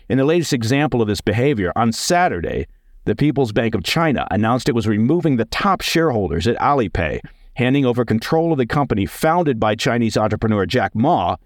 In 0.08 0.18
the 0.18 0.24
latest 0.24 0.52
example 0.52 1.02
of 1.02 1.08
this 1.08 1.20
behavior, 1.20 1.72
on 1.74 1.92
Saturday, 1.92 2.66
the 3.06 3.16
People's 3.16 3.52
Bank 3.52 3.74
of 3.74 3.84
China 3.84 4.26
announced 4.32 4.68
it 4.68 4.74
was 4.74 4.88
removing 4.88 5.36
the 5.36 5.44
top 5.46 5.80
shareholders 5.80 6.46
at 6.48 6.58
Alipay, 6.58 7.20
handing 7.54 7.86
over 7.86 8.04
control 8.04 8.50
of 8.52 8.58
the 8.58 8.66
company 8.66 9.06
founded 9.06 9.58
by 9.58 9.76
Chinese 9.76 10.16
entrepreneur 10.16 10.66
Jack 10.66 10.94
Ma 10.94 11.36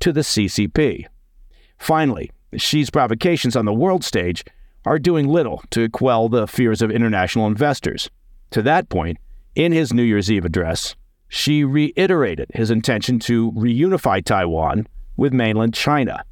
to 0.00 0.12
the 0.12 0.22
CCP. 0.22 1.06
Finally, 1.78 2.30
Xi's 2.56 2.88
provocations 2.88 3.54
on 3.54 3.66
the 3.66 3.72
world 3.72 4.02
stage 4.02 4.44
are 4.86 4.98
doing 4.98 5.28
little 5.28 5.62
to 5.70 5.90
quell 5.90 6.30
the 6.30 6.46
fears 6.46 6.80
of 6.80 6.90
international 6.90 7.46
investors. 7.46 8.10
To 8.52 8.62
that 8.62 8.88
point, 8.88 9.18
in 9.54 9.72
his 9.72 9.92
New 9.92 10.02
Year's 10.02 10.30
Eve 10.30 10.46
address, 10.46 10.96
Xi 11.28 11.64
reiterated 11.64 12.50
his 12.54 12.70
intention 12.70 13.18
to 13.20 13.52
reunify 13.52 14.24
Taiwan 14.24 14.86
with 15.18 15.34
mainland 15.34 15.74
China. 15.74 16.24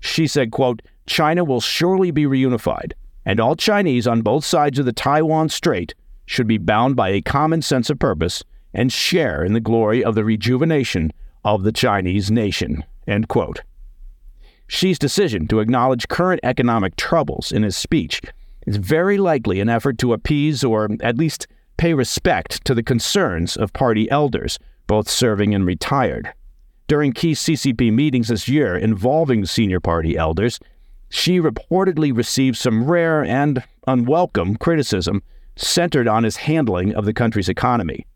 Xi 0.00 0.26
said, 0.26 0.50
quote, 0.50 0.80
China 1.06 1.44
will 1.44 1.60
surely 1.60 2.10
be 2.10 2.24
reunified, 2.24 2.92
and 3.24 3.40
all 3.40 3.56
Chinese 3.56 4.06
on 4.06 4.22
both 4.22 4.44
sides 4.44 4.78
of 4.78 4.86
the 4.86 4.92
Taiwan 4.92 5.48
Strait 5.48 5.94
should 6.26 6.46
be 6.46 6.58
bound 6.58 6.96
by 6.96 7.10
a 7.10 7.22
common 7.22 7.62
sense 7.62 7.90
of 7.90 7.98
purpose 7.98 8.44
and 8.72 8.92
share 8.92 9.44
in 9.44 9.52
the 9.52 9.60
glory 9.60 10.02
of 10.04 10.14
the 10.14 10.24
rejuvenation 10.24 11.12
of 11.44 11.62
the 11.62 11.72
Chinese 11.72 12.30
nation. 12.30 12.84
End 13.06 13.28
quote. 13.28 13.62
Xi's 14.68 14.98
decision 14.98 15.48
to 15.48 15.58
acknowledge 15.58 16.08
current 16.08 16.40
economic 16.44 16.94
troubles 16.94 17.50
in 17.50 17.64
his 17.64 17.76
speech 17.76 18.22
is 18.66 18.76
very 18.76 19.18
likely 19.18 19.60
an 19.60 19.68
effort 19.68 19.98
to 19.98 20.12
appease 20.12 20.62
or 20.62 20.88
at 21.00 21.18
least 21.18 21.48
pay 21.76 21.94
respect 21.94 22.64
to 22.64 22.74
the 22.74 22.82
concerns 22.82 23.56
of 23.56 23.72
party 23.72 24.08
elders, 24.10 24.58
both 24.86 25.08
serving 25.08 25.54
and 25.54 25.66
retired. 25.66 26.32
During 26.86 27.12
key 27.12 27.32
CCP 27.32 27.92
meetings 27.92 28.28
this 28.28 28.48
year 28.48 28.76
involving 28.76 29.44
senior 29.46 29.80
party 29.80 30.16
elders, 30.16 30.60
Xi 31.10 31.40
reportedly 31.40 32.16
received 32.16 32.56
some 32.56 32.84
rare 32.84 33.24
and 33.24 33.62
unwelcome 33.86 34.56
criticism 34.56 35.22
centered 35.56 36.08
on 36.08 36.24
his 36.24 36.36
handling 36.36 36.94
of 36.94 37.04
the 37.04 37.12
country's 37.12 37.48
economy. 37.48 38.06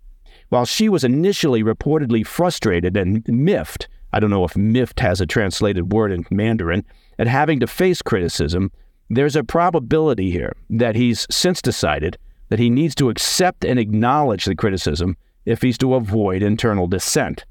While 0.48 0.64
Xi 0.64 0.88
was 0.88 1.04
initially 1.04 1.62
reportedly 1.62 2.24
frustrated 2.24 2.96
and 2.96 3.26
miffed, 3.26 3.88
I 4.12 4.20
don't 4.20 4.30
know 4.30 4.44
if 4.44 4.56
miffed 4.56 5.00
has 5.00 5.20
a 5.20 5.26
translated 5.26 5.92
word 5.92 6.12
in 6.12 6.24
Mandarin, 6.30 6.84
at 7.18 7.26
having 7.26 7.60
to 7.60 7.66
face 7.66 8.00
criticism, 8.00 8.70
there's 9.10 9.36
a 9.36 9.44
probability 9.44 10.30
here 10.30 10.54
that 10.70 10.94
he's 10.94 11.26
since 11.30 11.60
decided 11.60 12.16
that 12.48 12.58
he 12.58 12.70
needs 12.70 12.94
to 12.96 13.10
accept 13.10 13.64
and 13.64 13.78
acknowledge 13.78 14.44
the 14.44 14.54
criticism 14.54 15.16
if 15.44 15.62
he's 15.62 15.78
to 15.78 15.94
avoid 15.94 16.42
internal 16.42 16.86
dissent. 16.86 17.44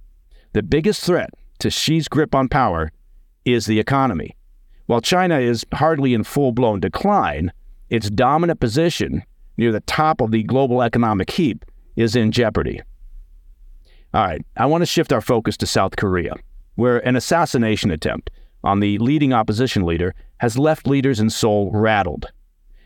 The 0.54 0.64
biggest 0.64 1.04
threat 1.04 1.32
to 1.60 1.70
Xi's 1.70 2.08
grip 2.08 2.34
on 2.34 2.48
power 2.48 2.92
is 3.44 3.66
the 3.66 3.80
economy. 3.80 4.36
While 4.86 5.02
China 5.02 5.40
is 5.40 5.66
hardly 5.74 6.14
in 6.14 6.24
full 6.24 6.52
blown 6.52 6.80
decline, 6.80 7.52
its 7.90 8.10
dominant 8.10 8.60
position 8.60 9.24
near 9.58 9.72
the 9.72 9.80
top 9.82 10.22
of 10.22 10.32
the 10.32 10.44
global 10.44 10.82
economic 10.82 11.32
heap 11.32 11.64
is 11.96 12.16
in 12.16 12.32
jeopardy. 12.32 12.82
All 14.14 14.24
right, 14.24 14.46
I 14.58 14.66
want 14.66 14.82
to 14.82 14.86
shift 14.86 15.14
our 15.14 15.22
focus 15.22 15.58
to 15.58 15.66
South 15.66 15.96
Korea, 15.96 16.36
where 16.76 17.00
an 17.08 17.16
assassination 17.16 17.92
attempt 17.92 18.30
on 18.64 18.80
the 18.80 18.98
leading 19.00 19.34
opposition 19.34 19.84
leader 19.84 20.14
has 20.38 20.58
left 20.58 20.88
leaders 20.88 21.20
in 21.20 21.30
Seoul 21.30 21.72
rattled. 21.72 22.32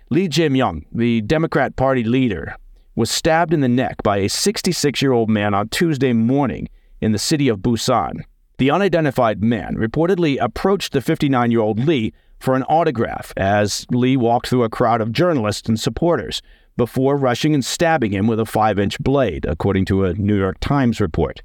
Lee 0.09 0.29
Jae-myung, 0.29 0.85
the 0.91 1.21
Democrat 1.21 1.75
Party 1.75 2.03
leader, 2.03 2.55
was 2.95 3.11
stabbed 3.11 3.53
in 3.53 3.59
the 3.59 3.67
neck 3.67 4.01
by 4.03 4.17
a 4.17 4.29
66 4.29 5.01
year 5.01 5.11
old 5.11 5.29
man 5.29 5.53
on 5.53 5.69
Tuesday 5.69 6.13
morning 6.13 6.69
in 7.01 7.11
the 7.11 7.19
city 7.19 7.47
of 7.47 7.59
Busan. 7.59 8.23
The 8.57 8.71
unidentified 8.71 9.43
man 9.43 9.75
reportedly 9.75 10.39
approached 10.41 10.91
the 10.91 11.01
59 11.01 11.51
year 11.51 11.59
old 11.59 11.77
Lee 11.85 12.11
for 12.39 12.55
an 12.55 12.63
autograph 12.63 13.31
as 13.37 13.85
Lee 13.91 14.17
walked 14.17 14.47
through 14.47 14.63
a 14.63 14.69
crowd 14.69 14.99
of 14.99 15.11
journalists 15.11 15.69
and 15.69 15.79
supporters 15.79 16.41
before 16.75 17.17
rushing 17.17 17.53
and 17.53 17.63
stabbing 17.63 18.11
him 18.11 18.25
with 18.25 18.39
a 18.39 18.47
5 18.47 18.79
inch 18.79 18.97
blade, 18.97 19.45
according 19.45 19.85
to 19.85 20.05
a 20.05 20.15
New 20.15 20.35
York 20.35 20.57
Times 20.59 20.99
report. 20.99 21.43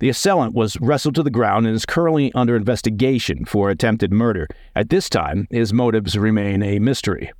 The 0.00 0.08
assailant 0.08 0.52
was 0.52 0.76
wrestled 0.80 1.14
to 1.16 1.22
the 1.22 1.30
ground 1.30 1.66
and 1.66 1.76
is 1.76 1.86
currently 1.86 2.32
under 2.32 2.56
investigation 2.56 3.44
for 3.44 3.70
attempted 3.70 4.12
murder. 4.12 4.48
At 4.74 4.90
this 4.90 5.08
time, 5.08 5.46
his 5.50 5.72
motives 5.72 6.18
remain 6.18 6.64
a 6.64 6.80
mystery. 6.80 7.30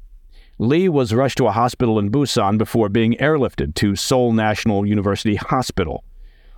Lee 0.58 0.88
was 0.88 1.12
rushed 1.12 1.38
to 1.38 1.48
a 1.48 1.52
hospital 1.52 1.98
in 1.98 2.10
Busan 2.10 2.56
before 2.56 2.88
being 2.88 3.14
airlifted 3.14 3.74
to 3.76 3.96
Seoul 3.96 4.32
National 4.32 4.86
University 4.86 5.34
Hospital. 5.34 6.04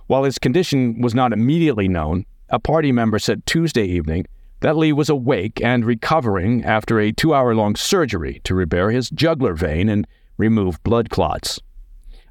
While 0.05 0.25
his 0.25 0.37
condition 0.37 1.01
was 1.01 1.15
not 1.15 1.33
immediately 1.33 1.87
known, 1.87 2.25
a 2.51 2.59
party 2.59 2.91
member 2.91 3.17
said 3.17 3.45
Tuesday 3.45 3.85
evening 3.85 4.27
that 4.59 4.77
Lee 4.77 4.93
was 4.93 5.09
awake 5.09 5.59
and 5.63 5.85
recovering 5.85 6.63
after 6.63 6.99
a 6.99 7.11
two 7.11 7.33
hour 7.33 7.55
long 7.55 7.75
surgery 7.75 8.41
to 8.43 8.53
repair 8.53 8.91
his 8.91 9.09
jugular 9.09 9.53
vein 9.53 9.89
and 9.89 10.05
remove 10.37 10.83
blood 10.83 11.09
clots. 11.09 11.59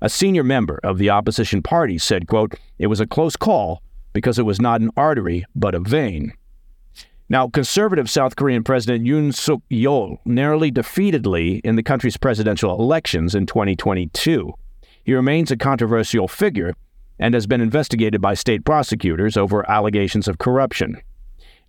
A 0.02 0.08
senior 0.08 0.44
member 0.44 0.78
of 0.84 0.98
the 0.98 1.10
opposition 1.10 1.62
party 1.62 1.98
said, 1.98 2.26
quote, 2.26 2.54
It 2.78 2.86
was 2.86 3.00
a 3.00 3.06
close 3.06 3.36
call 3.36 3.82
because 4.12 4.38
it 4.38 4.44
was 4.44 4.60
not 4.60 4.80
an 4.80 4.90
artery 4.96 5.44
but 5.54 5.74
a 5.74 5.80
vein. 5.80 6.32
Now, 7.28 7.48
conservative 7.48 8.10
South 8.10 8.36
Korean 8.36 8.64
President 8.64 9.04
Yoon 9.04 9.32
Suk 9.32 9.60
Yeol 9.70 10.18
narrowly 10.24 10.70
defeated 10.70 11.26
Lee 11.26 11.60
in 11.62 11.76
the 11.76 11.82
country's 11.82 12.16
presidential 12.16 12.80
elections 12.80 13.34
in 13.34 13.46
2022. 13.46 14.52
He 15.04 15.14
remains 15.14 15.50
a 15.50 15.56
controversial 15.56 16.28
figure 16.28 16.74
and 17.20 17.34
has 17.34 17.46
been 17.46 17.60
investigated 17.60 18.20
by 18.20 18.34
state 18.34 18.64
prosecutors 18.64 19.36
over 19.36 19.70
allegations 19.70 20.26
of 20.26 20.38
corruption. 20.38 21.00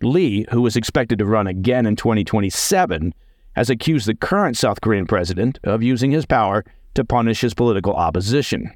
Lee, 0.00 0.46
who 0.50 0.66
is 0.66 0.74
expected 0.74 1.18
to 1.18 1.26
run 1.26 1.46
again 1.46 1.86
in 1.86 1.94
2027, 1.94 3.14
has 3.54 3.70
accused 3.70 4.08
the 4.08 4.14
current 4.14 4.56
South 4.56 4.80
Korean 4.80 5.06
president 5.06 5.60
of 5.62 5.82
using 5.82 6.10
his 6.10 6.26
power 6.26 6.64
to 6.94 7.04
punish 7.04 7.42
his 7.42 7.54
political 7.54 7.94
opposition. 7.94 8.72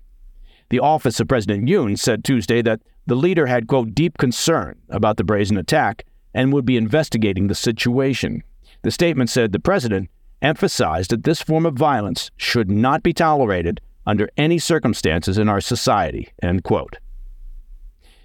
The 0.68 0.80
office 0.80 1.18
of 1.18 1.28
President 1.28 1.68
Yoon 1.68 1.99
said 1.99 2.23
Tuesday 2.23 2.61
that 2.62 2.83
the 3.06 3.14
leader 3.14 3.47
had, 3.47 3.68
quote, 3.68 3.95
deep 3.95 4.18
concern 4.18 4.78
about 4.90 5.16
the 5.16 5.25
brazen 5.25 5.56
attack 5.56 6.04
and 6.35 6.52
would 6.52 6.66
be 6.66 6.76
investigating 6.76 7.47
the 7.47 7.54
situation. 7.54 8.42
The 8.83 8.90
statement 8.90 9.30
said 9.30 9.52
the 9.52 9.59
president 9.59 10.11
emphasized 10.42 11.11
that 11.11 11.25
this 11.25 11.40
form 11.40 11.64
of 11.64 11.75
violence 11.75 12.30
should 12.37 12.71
not 12.71 13.02
be 13.02 13.12
tolerated 13.12 13.80
under 14.07 14.29
any 14.37 14.59
circumstances 14.59 15.39
in 15.39 15.49
our 15.49 15.61
society. 15.61 16.29
End 16.43 16.65
quote. 16.65 16.97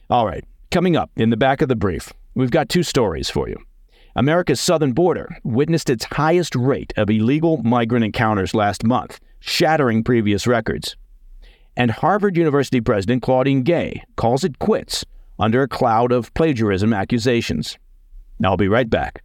All 0.10 0.26
right, 0.26 0.44
coming 0.72 0.96
up 0.96 1.10
in 1.16 1.30
the 1.30 1.38
back 1.38 1.62
of 1.62 1.70
the 1.70 1.76
brief, 1.76 2.14
we've 2.36 2.52
got 2.52 2.70
two 2.70 2.84
stories 2.84 3.30
for 3.30 3.48
you. 3.50 3.58
America's 4.16 4.60
southern 4.60 4.92
border 4.92 5.38
witnessed 5.44 5.90
its 5.90 6.04
highest 6.04 6.54
rate 6.56 6.94
of 6.98 7.10
illegal 7.10 7.58
migrant 7.64 8.04
encounters 8.04 8.54
last 8.54 8.84
month, 8.84 9.20
shattering 9.40 10.04
previous 10.04 10.46
records. 10.46 10.98
And 11.78 11.90
Harvard 11.90 12.36
University 12.36 12.82
President 12.82 13.22
Claudine 13.22 13.64
Gay 13.64 14.04
calls 14.18 14.44
it 14.44 14.60
quits 14.60 15.06
under 15.40 15.64
a 15.64 15.68
cloud 15.68 16.12
of 16.12 16.34
plagiarism 16.34 16.94
accusations. 16.94 17.78
I'll 18.44 18.58
be 18.58 18.68
right 18.68 18.90
back. 18.90 19.24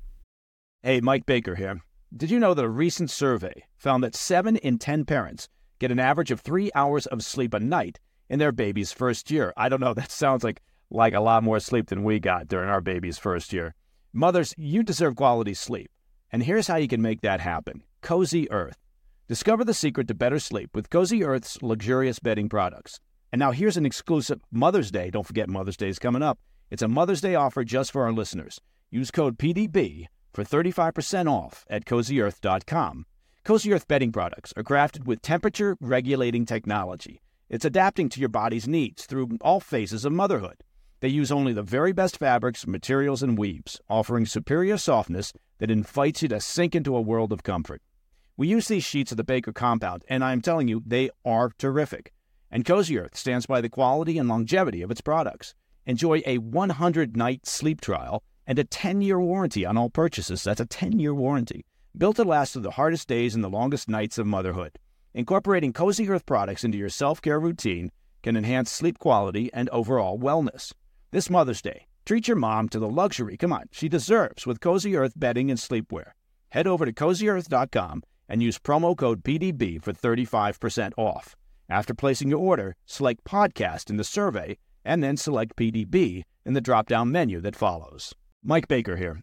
Hey, 0.82 1.00
Mike 1.00 1.26
Baker 1.26 1.56
here. 1.56 1.80
Did 2.16 2.30
you 2.30 2.38
know 2.38 2.54
that 2.54 2.64
a 2.64 2.68
recent 2.68 3.10
survey 3.10 3.64
found 3.76 4.04
that 4.04 4.14
7 4.14 4.56
in 4.56 4.78
10 4.78 5.04
parents 5.04 5.48
get 5.78 5.90
an 5.90 5.98
average 5.98 6.30
of 6.30 6.40
3 6.40 6.70
hours 6.74 7.06
of 7.06 7.22
sleep 7.22 7.54
a 7.54 7.60
night 7.60 8.00
in 8.28 8.38
their 8.38 8.52
baby's 8.52 8.92
first 8.92 9.30
year? 9.30 9.52
I 9.56 9.68
don't 9.68 9.80
know, 9.80 9.94
that 9.94 10.10
sounds 10.10 10.44
like 10.44 10.60
like 10.90 11.14
a 11.14 11.20
lot 11.20 11.42
more 11.42 11.60
sleep 11.60 11.88
than 11.88 12.04
we 12.04 12.20
got 12.20 12.48
during 12.48 12.68
our 12.68 12.80
baby's 12.80 13.18
first 13.18 13.52
year. 13.52 13.74
Mothers, 14.12 14.54
you 14.56 14.82
deserve 14.82 15.16
quality 15.16 15.54
sleep. 15.54 15.90
And 16.30 16.42
here's 16.42 16.66
how 16.66 16.76
you 16.76 16.88
can 16.88 17.02
make 17.02 17.20
that 17.20 17.40
happen 17.40 17.82
Cozy 18.02 18.50
Earth. 18.50 18.78
Discover 19.28 19.64
the 19.64 19.74
secret 19.74 20.06
to 20.08 20.14
better 20.14 20.38
sleep 20.38 20.70
with 20.74 20.90
Cozy 20.90 21.24
Earth's 21.24 21.60
luxurious 21.62 22.18
bedding 22.18 22.48
products. 22.48 23.00
And 23.32 23.40
now 23.40 23.50
here's 23.50 23.76
an 23.76 23.86
exclusive 23.86 24.40
Mother's 24.52 24.90
Day. 24.90 25.10
Don't 25.10 25.26
forget 25.26 25.48
Mother's 25.48 25.76
Day 25.76 25.88
is 25.88 25.98
coming 25.98 26.22
up. 26.22 26.38
It's 26.70 26.82
a 26.82 26.88
Mother's 26.88 27.20
Day 27.20 27.34
offer 27.34 27.64
just 27.64 27.90
for 27.90 28.04
our 28.04 28.12
listeners. 28.12 28.60
Use 28.90 29.10
code 29.10 29.36
PDB 29.36 30.06
for 30.32 30.44
35% 30.44 31.28
off 31.30 31.64
at 31.68 31.84
cozyearth.com. 31.84 33.06
Cozy 33.46 33.72
Earth 33.72 33.86
bedding 33.86 34.10
products 34.10 34.52
are 34.56 34.64
crafted 34.64 35.04
with 35.06 35.22
temperature 35.22 35.76
regulating 35.80 36.44
technology. 36.44 37.20
It's 37.48 37.64
adapting 37.64 38.08
to 38.08 38.18
your 38.18 38.28
body's 38.28 38.66
needs 38.66 39.06
through 39.06 39.38
all 39.40 39.60
phases 39.60 40.04
of 40.04 40.12
motherhood. 40.12 40.64
They 40.98 41.06
use 41.06 41.30
only 41.30 41.52
the 41.52 41.62
very 41.62 41.92
best 41.92 42.18
fabrics, 42.18 42.66
materials, 42.66 43.22
and 43.22 43.38
weaves, 43.38 43.80
offering 43.88 44.26
superior 44.26 44.76
softness 44.76 45.32
that 45.58 45.70
invites 45.70 46.22
you 46.22 46.28
to 46.30 46.40
sink 46.40 46.74
into 46.74 46.96
a 46.96 47.00
world 47.00 47.32
of 47.32 47.44
comfort. 47.44 47.82
We 48.36 48.48
use 48.48 48.66
these 48.66 48.82
sheets 48.82 49.12
of 49.12 49.16
the 49.16 49.22
Baker 49.22 49.52
compound, 49.52 50.02
and 50.08 50.24
I'm 50.24 50.42
telling 50.42 50.66
you, 50.66 50.82
they 50.84 51.10
are 51.24 51.52
terrific. 51.56 52.12
And 52.50 52.64
Cozy 52.64 52.98
Earth 52.98 53.16
stands 53.16 53.46
by 53.46 53.60
the 53.60 53.68
quality 53.68 54.18
and 54.18 54.28
longevity 54.28 54.82
of 54.82 54.90
its 54.90 55.00
products. 55.00 55.54
Enjoy 55.84 56.20
a 56.26 56.38
100 56.38 57.16
night 57.16 57.46
sleep 57.46 57.80
trial 57.80 58.24
and 58.44 58.58
a 58.58 58.64
10 58.64 59.02
year 59.02 59.20
warranty 59.20 59.64
on 59.64 59.78
all 59.78 59.88
purchases. 59.88 60.42
That's 60.42 60.60
a 60.60 60.66
10 60.66 60.98
year 60.98 61.14
warranty. 61.14 61.64
Built 61.98 62.16
to 62.16 62.24
last 62.24 62.52
through 62.52 62.62
the 62.62 62.72
hardest 62.72 63.08
days 63.08 63.34
and 63.34 63.42
the 63.42 63.48
longest 63.48 63.88
nights 63.88 64.18
of 64.18 64.26
motherhood. 64.26 64.78
Incorporating 65.14 65.72
Cozy 65.72 66.10
Earth 66.10 66.26
products 66.26 66.62
into 66.62 66.76
your 66.76 66.90
self 66.90 67.22
care 67.22 67.40
routine 67.40 67.90
can 68.22 68.36
enhance 68.36 68.70
sleep 68.70 68.98
quality 68.98 69.50
and 69.54 69.70
overall 69.70 70.18
wellness. 70.18 70.74
This 71.10 71.30
Mother's 71.30 71.62
Day, 71.62 71.86
treat 72.04 72.28
your 72.28 72.36
mom 72.36 72.68
to 72.68 72.78
the 72.78 72.88
luxury, 72.88 73.38
come 73.38 73.50
on, 73.50 73.64
she 73.70 73.88
deserves 73.88 74.46
with 74.46 74.60
Cozy 74.60 74.94
Earth 74.94 75.14
bedding 75.16 75.50
and 75.50 75.58
sleepwear. 75.58 76.10
Head 76.50 76.66
over 76.66 76.84
to 76.84 76.92
cozyearth.com 76.92 78.02
and 78.28 78.42
use 78.42 78.58
promo 78.58 78.94
code 78.94 79.24
PDB 79.24 79.82
for 79.82 79.94
35% 79.94 80.92
off. 80.98 81.34
After 81.70 81.94
placing 81.94 82.28
your 82.28 82.40
order, 82.40 82.76
select 82.84 83.24
podcast 83.24 83.88
in 83.88 83.96
the 83.96 84.04
survey 84.04 84.58
and 84.84 85.02
then 85.02 85.16
select 85.16 85.56
PDB 85.56 86.24
in 86.44 86.52
the 86.52 86.60
drop 86.60 86.88
down 86.88 87.10
menu 87.10 87.40
that 87.40 87.56
follows. 87.56 88.12
Mike 88.44 88.68
Baker 88.68 88.96
here. 88.96 89.22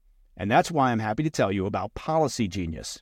And 0.37 0.49
that's 0.49 0.71
why 0.71 0.91
I'm 0.91 0.99
happy 0.99 1.23
to 1.23 1.29
tell 1.29 1.51
you 1.51 1.65
about 1.65 1.93
Policy 1.93 2.47
Genius. 2.47 3.01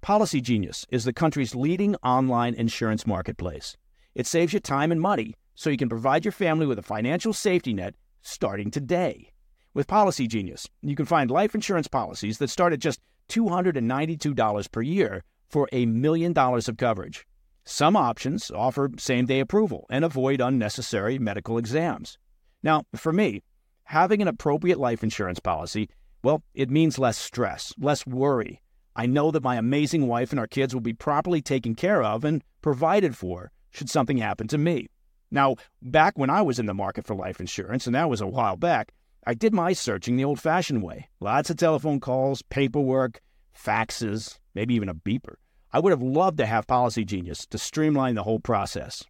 Policy 0.00 0.40
Genius 0.40 0.86
is 0.90 1.04
the 1.04 1.12
country's 1.12 1.54
leading 1.54 1.96
online 1.96 2.54
insurance 2.54 3.06
marketplace. 3.06 3.76
It 4.14 4.26
saves 4.26 4.52
you 4.52 4.60
time 4.60 4.92
and 4.92 5.00
money 5.00 5.34
so 5.54 5.70
you 5.70 5.76
can 5.76 5.88
provide 5.88 6.24
your 6.24 6.32
family 6.32 6.66
with 6.66 6.78
a 6.78 6.82
financial 6.82 7.32
safety 7.32 7.74
net 7.74 7.94
starting 8.22 8.70
today. 8.70 9.32
With 9.74 9.88
Policy 9.88 10.26
Genius, 10.26 10.68
you 10.80 10.94
can 10.94 11.06
find 11.06 11.30
life 11.30 11.54
insurance 11.54 11.88
policies 11.88 12.38
that 12.38 12.50
start 12.50 12.72
at 12.72 12.78
just 12.78 13.00
$292 13.28 14.70
per 14.70 14.82
year 14.82 15.24
for 15.48 15.68
a 15.72 15.86
million 15.86 16.32
dollars 16.32 16.68
of 16.68 16.76
coverage. 16.76 17.26
Some 17.64 17.96
options 17.96 18.50
offer 18.50 18.90
same 18.96 19.26
day 19.26 19.40
approval 19.40 19.86
and 19.90 20.04
avoid 20.04 20.40
unnecessary 20.40 21.18
medical 21.18 21.58
exams. 21.58 22.16
Now, 22.62 22.84
for 22.94 23.12
me, 23.12 23.42
having 23.84 24.22
an 24.22 24.28
appropriate 24.28 24.78
life 24.78 25.02
insurance 25.02 25.40
policy, 25.40 25.88
well, 26.26 26.42
it 26.54 26.70
means 26.70 26.98
less 26.98 27.16
stress, 27.16 27.72
less 27.78 28.04
worry. 28.04 28.60
I 28.96 29.06
know 29.06 29.30
that 29.30 29.44
my 29.44 29.54
amazing 29.54 30.08
wife 30.08 30.32
and 30.32 30.40
our 30.40 30.48
kids 30.48 30.74
will 30.74 30.80
be 30.80 30.92
properly 30.92 31.40
taken 31.40 31.76
care 31.76 32.02
of 32.02 32.24
and 32.24 32.42
provided 32.62 33.16
for 33.16 33.52
should 33.70 33.88
something 33.88 34.18
happen 34.18 34.48
to 34.48 34.58
me. 34.58 34.88
Now, 35.30 35.54
back 35.80 36.18
when 36.18 36.28
I 36.28 36.42
was 36.42 36.58
in 36.58 36.66
the 36.66 36.74
market 36.74 37.06
for 37.06 37.14
life 37.14 37.38
insurance, 37.38 37.86
and 37.86 37.94
that 37.94 38.10
was 38.10 38.20
a 38.20 38.26
while 38.26 38.56
back, 38.56 38.90
I 39.24 39.34
did 39.34 39.54
my 39.54 39.72
searching 39.72 40.16
the 40.16 40.24
old 40.24 40.40
fashioned 40.40 40.82
way. 40.82 41.08
Lots 41.20 41.48
of 41.48 41.58
telephone 41.58 42.00
calls, 42.00 42.42
paperwork, 42.42 43.20
faxes, 43.56 44.40
maybe 44.52 44.74
even 44.74 44.88
a 44.88 44.96
beeper. 44.96 45.36
I 45.72 45.78
would 45.78 45.92
have 45.92 46.02
loved 46.02 46.38
to 46.38 46.46
have 46.46 46.66
Policy 46.66 47.04
Genius 47.04 47.46
to 47.46 47.56
streamline 47.56 48.16
the 48.16 48.24
whole 48.24 48.40
process. 48.40 49.04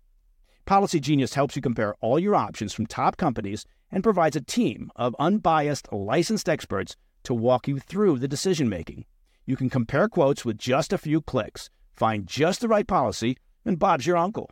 Policy 0.67 1.01
Genius 1.01 1.33
helps 1.33 1.57
you 1.57 1.63
compare 1.63 1.95
all 2.03 2.19
your 2.19 2.35
options 2.35 2.75
from 2.75 2.85
top 2.85 3.17
companies 3.17 3.65
and 3.91 4.03
provides 4.03 4.37
a 4.37 4.43
team 4.43 4.91
of 4.97 5.17
unbiased, 5.19 5.91
licensed 5.91 6.49
experts 6.49 6.95
to 7.27 7.35
walk 7.35 7.69
you 7.69 7.79
through 7.79 8.19
the 8.19 8.29
decision 8.29 8.69
making. 8.69 9.05
You 9.45 9.57
can 9.57 9.69
compare 9.69 10.09
quotes 10.09 10.45
with 10.45 10.59
just 10.59 10.93
a 10.93 10.99
few 10.99 11.21
clicks, 11.21 11.71
find 11.93 12.27
just 12.27 12.61
the 12.61 12.69
right 12.69 12.87
policy, 12.87 13.37
and 13.65 13.79
Bob's 13.79 14.07
your 14.07 14.17
uncle. 14.17 14.51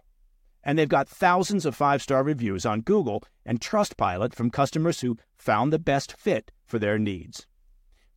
And 0.63 0.79
they've 0.79 0.89
got 0.89 1.09
thousands 1.09 1.65
of 1.67 1.77
five 1.77 2.03
star 2.03 2.23
reviews 2.23 2.67
on 2.67 2.81
Google 2.81 3.23
and 3.47 3.61
Trustpilot 3.61 4.35
from 4.35 4.51
customers 4.51 5.01
who 5.01 5.19
found 5.37 5.73
the 5.73 5.79
best 5.79 6.19
fit 6.19 6.51
for 6.65 6.79
their 6.79 6.99
needs. 6.99 7.47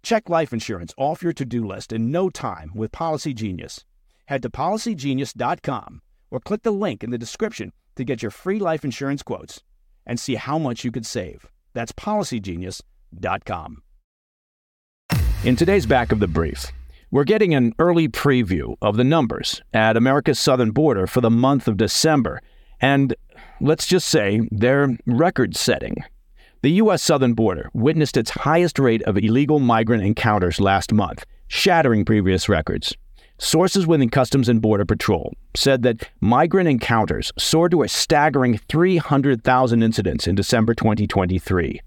Check 0.02 0.30
life 0.30 0.54
insurance 0.54 0.93
off 0.98 1.22
your 1.22 1.34
to 1.34 1.46
do 1.46 1.65
list 1.65 1.91
in 1.91 2.12
no 2.12 2.30
time 2.30 2.72
with 2.74 2.91
Policy 2.91 3.34
Genius. 3.34 3.84
Head 4.26 4.41
to 4.41 4.50
policygenius.com 4.50 6.02
or 6.32 6.39
click 6.39 6.63
the 6.63 6.72
link 6.72 7.04
in 7.04 7.12
the 7.12 7.17
description 7.17 7.74
to 7.96 8.04
get 8.04 8.22
your 8.22 8.32
free 8.32 8.60
life 8.60 8.86
insurance 8.86 9.24
quotes 9.24 9.62
and 10.06 10.20
see 10.20 10.36
how 10.36 10.58
much 10.58 10.84
you 10.84 10.91
could 10.91 11.06
save. 11.06 11.48
That's 11.74 11.91
policygenius.com. 11.91 13.84
In 15.43 15.56
today's 15.56 15.86
back 15.86 16.12
of 16.12 16.19
the 16.19 16.28
brief, 16.28 16.71
we're 17.12 17.23
getting 17.23 17.54
an 17.54 17.73
early 17.78 18.08
preview 18.08 18.76
of 18.82 18.97
the 18.97 19.04
numbers 19.04 19.62
at 19.71 19.95
America's 19.95 20.39
southern 20.39 20.71
border 20.71 21.06
for 21.06 21.21
the 21.21 21.30
month 21.30 21.67
of 21.67 21.78
December, 21.78 22.41
and 22.82 23.15
let's 23.62 23.86
just 23.86 24.08
say 24.08 24.41
they're 24.52 24.97
record 25.06 25.56
setting. 25.56 25.97
The 26.63 26.71
U.S. 26.71 27.04
southern 27.04 27.36
border 27.36 27.69
witnessed 27.73 28.17
its 28.17 28.32
highest 28.32 28.80
rate 28.80 29.04
of 29.04 29.15
illegal 29.15 29.60
migrant 29.60 30.04
encounters 30.04 30.60
last 30.60 30.91
month, 30.91 31.23
shattering 31.47 32.04
previous 32.04 32.50
records. 32.50 32.97
Sources 33.38 33.86
within 33.86 34.10
Customs 34.10 34.50
and 34.50 34.60
Border 34.60 34.86
Patrol 34.86 35.32
said 35.56 35.84
that 35.84 36.10
migrant 36.19 36.67
encounters 36.67 37.32
soared 37.38 37.71
to 37.71 37.84
a 37.84 37.88
staggering 37.88 38.58
300,000 38.69 39.84
incidents 39.84 40.26
in 40.26 40.34
December 40.34 40.73
2023. 40.73 41.80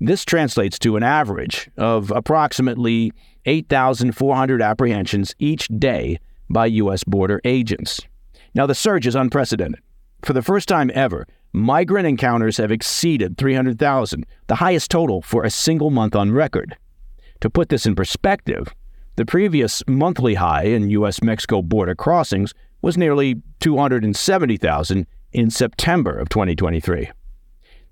This 0.00 0.24
translates 0.24 0.78
to 0.80 0.96
an 0.96 1.02
average 1.02 1.70
of 1.76 2.12
approximately 2.12 3.12
8,400 3.46 4.62
apprehensions 4.62 5.34
each 5.38 5.66
day 5.68 6.18
by 6.48 6.66
U.S. 6.66 7.02
border 7.02 7.40
agents. 7.44 8.00
Now, 8.54 8.66
the 8.66 8.74
surge 8.74 9.06
is 9.06 9.16
unprecedented. 9.16 9.80
For 10.24 10.32
the 10.32 10.42
first 10.42 10.68
time 10.68 10.90
ever, 10.94 11.26
migrant 11.52 12.06
encounters 12.06 12.58
have 12.58 12.70
exceeded 12.70 13.38
300,000, 13.38 14.24
the 14.46 14.56
highest 14.56 14.90
total 14.90 15.20
for 15.22 15.44
a 15.44 15.50
single 15.50 15.90
month 15.90 16.14
on 16.14 16.32
record. 16.32 16.76
To 17.40 17.50
put 17.50 17.68
this 17.68 17.86
in 17.86 17.94
perspective, 17.94 18.72
the 19.16 19.26
previous 19.26 19.82
monthly 19.88 20.34
high 20.34 20.64
in 20.64 20.90
U.S. 20.90 21.22
Mexico 21.22 21.60
border 21.60 21.94
crossings 21.94 22.54
was 22.82 22.96
nearly 22.96 23.42
270,000 23.60 25.06
in 25.32 25.50
September 25.50 26.16
of 26.16 26.28
2023. 26.28 27.10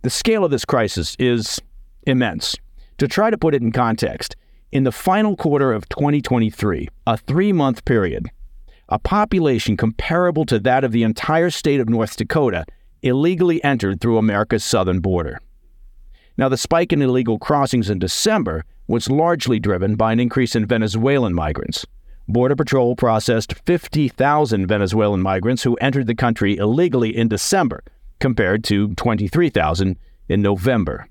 The 0.02 0.10
scale 0.10 0.44
of 0.44 0.52
this 0.52 0.64
crisis 0.64 1.16
is 1.18 1.60
immense. 2.06 2.56
To 2.98 3.08
try 3.08 3.30
to 3.30 3.38
put 3.38 3.54
it 3.54 3.62
in 3.62 3.72
context, 3.72 4.36
in 4.72 4.84
the 4.84 4.92
final 4.92 5.36
quarter 5.36 5.72
of 5.72 5.88
2023, 5.88 6.88
a 7.06 7.16
three 7.16 7.52
month 7.52 7.84
period, 7.84 8.30
a 8.88 8.98
population 8.98 9.76
comparable 9.76 10.44
to 10.46 10.58
that 10.60 10.84
of 10.84 10.92
the 10.92 11.02
entire 11.02 11.50
state 11.50 11.80
of 11.80 11.88
North 11.88 12.16
Dakota 12.16 12.64
illegally 13.02 13.62
entered 13.64 14.00
through 14.00 14.18
America's 14.18 14.64
southern 14.64 15.00
border. 15.00 15.38
Now, 16.38 16.48
the 16.48 16.56
spike 16.56 16.92
in 16.92 17.02
illegal 17.02 17.38
crossings 17.38 17.88
in 17.88 17.98
December 17.98 18.64
was 18.88 19.10
largely 19.10 19.58
driven 19.58 19.96
by 19.96 20.12
an 20.12 20.20
increase 20.20 20.54
in 20.54 20.66
Venezuelan 20.66 21.34
migrants. 21.34 21.86
Border 22.28 22.56
Patrol 22.56 22.96
processed 22.96 23.54
50,000 23.54 24.66
Venezuelan 24.66 25.22
migrants 25.22 25.62
who 25.62 25.76
entered 25.76 26.06
the 26.06 26.14
country 26.14 26.56
illegally 26.56 27.16
in 27.16 27.28
December, 27.28 27.82
compared 28.18 28.64
to 28.64 28.94
23,000 28.94 29.96
in 30.28 30.42
November. 30.42 31.08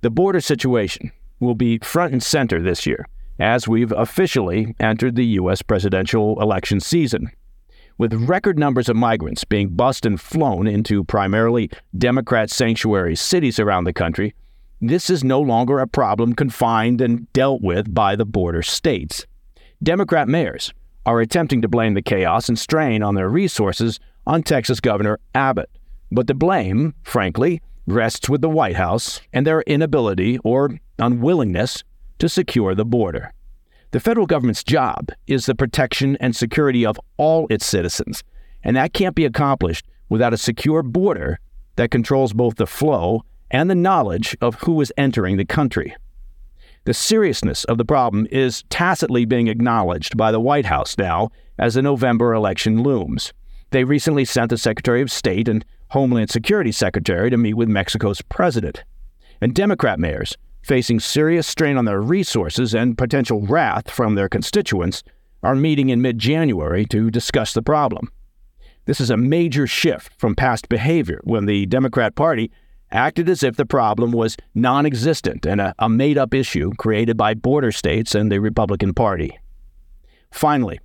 The 0.00 0.10
border 0.10 0.40
situation 0.40 1.10
will 1.40 1.56
be 1.56 1.78
front 1.78 2.12
and 2.12 2.22
center 2.22 2.62
this 2.62 2.86
year 2.86 3.06
as 3.40 3.68
we've 3.68 3.92
officially 3.92 4.74
entered 4.80 5.16
the 5.16 5.26
U.S. 5.26 5.62
presidential 5.62 6.40
election 6.40 6.80
season. 6.80 7.30
With 7.96 8.28
record 8.28 8.58
numbers 8.58 8.88
of 8.88 8.96
migrants 8.96 9.44
being 9.44 9.70
bused 9.70 10.06
and 10.06 10.20
flown 10.20 10.68
into 10.68 11.02
primarily 11.04 11.70
Democrat 11.96 12.50
sanctuary 12.50 13.16
cities 13.16 13.58
around 13.58 13.84
the 13.84 13.92
country, 13.92 14.34
this 14.80 15.10
is 15.10 15.24
no 15.24 15.40
longer 15.40 15.80
a 15.80 15.88
problem 15.88 16.34
confined 16.34 17.00
and 17.00 17.32
dealt 17.32 17.60
with 17.60 17.92
by 17.92 18.14
the 18.14 18.24
border 18.24 18.62
states. 18.62 19.26
Democrat 19.82 20.28
mayors 20.28 20.72
are 21.06 21.20
attempting 21.20 21.62
to 21.62 21.68
blame 21.68 21.94
the 21.94 22.02
chaos 22.02 22.48
and 22.48 22.58
strain 22.58 23.02
on 23.02 23.16
their 23.16 23.28
resources 23.28 23.98
on 24.26 24.44
Texas 24.44 24.78
Governor 24.78 25.18
Abbott. 25.34 25.70
But 26.12 26.28
the 26.28 26.34
blame, 26.34 26.94
frankly, 27.02 27.60
rests 27.92 28.28
with 28.28 28.40
the 28.40 28.48
White 28.48 28.76
House 28.76 29.20
and 29.32 29.46
their 29.46 29.62
inability 29.62 30.38
or 30.44 30.78
unwillingness 30.98 31.84
to 32.18 32.28
secure 32.28 32.74
the 32.74 32.84
border. 32.84 33.32
The 33.90 34.00
federal 34.00 34.26
government's 34.26 34.64
job 34.64 35.10
is 35.26 35.46
the 35.46 35.54
protection 35.54 36.16
and 36.20 36.36
security 36.36 36.84
of 36.84 37.00
all 37.16 37.46
its 37.48 37.64
citizens, 37.64 38.22
and 38.62 38.76
that 38.76 38.92
can't 38.92 39.14
be 39.14 39.24
accomplished 39.24 39.86
without 40.08 40.34
a 40.34 40.38
secure 40.38 40.82
border 40.82 41.38
that 41.76 41.90
controls 41.90 42.32
both 42.32 42.56
the 42.56 42.66
flow 42.66 43.24
and 43.50 43.70
the 43.70 43.74
knowledge 43.74 44.36
of 44.40 44.56
who 44.56 44.80
is 44.80 44.92
entering 44.96 45.36
the 45.36 45.44
country. 45.44 45.94
The 46.84 46.94
seriousness 46.94 47.64
of 47.64 47.78
the 47.78 47.84
problem 47.84 48.26
is 48.30 48.64
tacitly 48.70 49.24
being 49.24 49.48
acknowledged 49.48 50.16
by 50.16 50.32
the 50.32 50.40
White 50.40 50.66
House 50.66 50.96
now 50.98 51.30
as 51.58 51.74
the 51.74 51.82
November 51.82 52.34
election 52.34 52.82
looms. 52.82 53.32
They 53.70 53.84
recently 53.84 54.24
sent 54.24 54.50
the 54.50 54.58
Secretary 54.58 55.02
of 55.02 55.10
State 55.10 55.48
and 55.48 55.64
Homeland 55.90 56.30
Security 56.30 56.72
Secretary 56.72 57.30
to 57.30 57.36
meet 57.36 57.54
with 57.54 57.68
Mexico's 57.68 58.22
president. 58.22 58.84
And 59.40 59.54
Democrat 59.54 59.98
mayors 59.98 60.36
facing 60.68 61.00
serious 61.00 61.46
strain 61.46 61.76
on 61.76 61.86
their 61.86 62.00
resources 62.00 62.74
and 62.74 62.98
potential 62.98 63.40
wrath 63.40 63.90
from 63.90 64.14
their 64.14 64.28
constituents, 64.28 65.02
are 65.42 65.54
meeting 65.54 65.88
in 65.88 66.02
mid 66.02 66.18
January 66.18 66.84
to 66.86 67.10
discuss 67.10 67.54
the 67.54 67.62
problem. 67.62 68.10
This 68.84 69.00
is 69.00 69.10
a 69.10 69.16
major 69.16 69.66
shift 69.66 70.12
from 70.18 70.34
past 70.34 70.68
behavior 70.68 71.20
when 71.24 71.46
the 71.46 71.66
Democrat 71.66 72.14
Party 72.14 72.50
acted 72.90 73.28
as 73.28 73.42
if 73.42 73.56
the 73.56 73.66
problem 73.66 74.12
was 74.12 74.36
non 74.54 74.84
existent 74.84 75.46
and 75.46 75.60
a, 75.60 75.74
a 75.78 75.88
made 75.88 76.18
up 76.18 76.34
issue 76.34 76.72
created 76.78 77.16
by 77.16 77.34
border 77.34 77.72
states 77.72 78.14
and 78.14 78.32
the 78.32 78.40
Republican 78.40 78.94
Party. 78.94 79.38
Finally, 80.30 80.80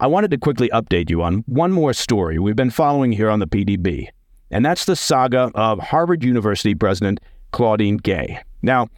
I 0.00 0.06
wanted 0.06 0.30
to 0.32 0.38
quickly 0.38 0.68
update 0.70 1.10
you 1.10 1.22
on 1.22 1.44
one 1.46 1.72
more 1.72 1.92
story 1.92 2.38
we've 2.38 2.56
been 2.56 2.70
following 2.70 3.12
here 3.12 3.30
on 3.30 3.38
the 3.38 3.46
PDB, 3.46 4.08
and 4.54 4.64
that's 4.64 4.84
the 4.84 4.94
saga 4.94 5.50
of 5.56 5.80
Harvard 5.80 6.22
University 6.22 6.76
President 6.76 7.18
Claudine 7.50 7.96
Gay. 7.96 8.38
Now, 8.62 8.88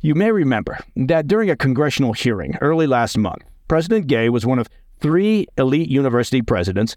you 0.00 0.16
may 0.16 0.32
remember 0.32 0.78
that 0.96 1.28
during 1.28 1.48
a 1.48 1.54
congressional 1.54 2.12
hearing 2.12 2.56
early 2.60 2.88
last 2.88 3.16
month, 3.16 3.44
President 3.68 4.08
Gay 4.08 4.28
was 4.30 4.44
one 4.44 4.58
of 4.58 4.68
three 4.98 5.46
elite 5.56 5.88
university 5.88 6.42
presidents 6.42 6.96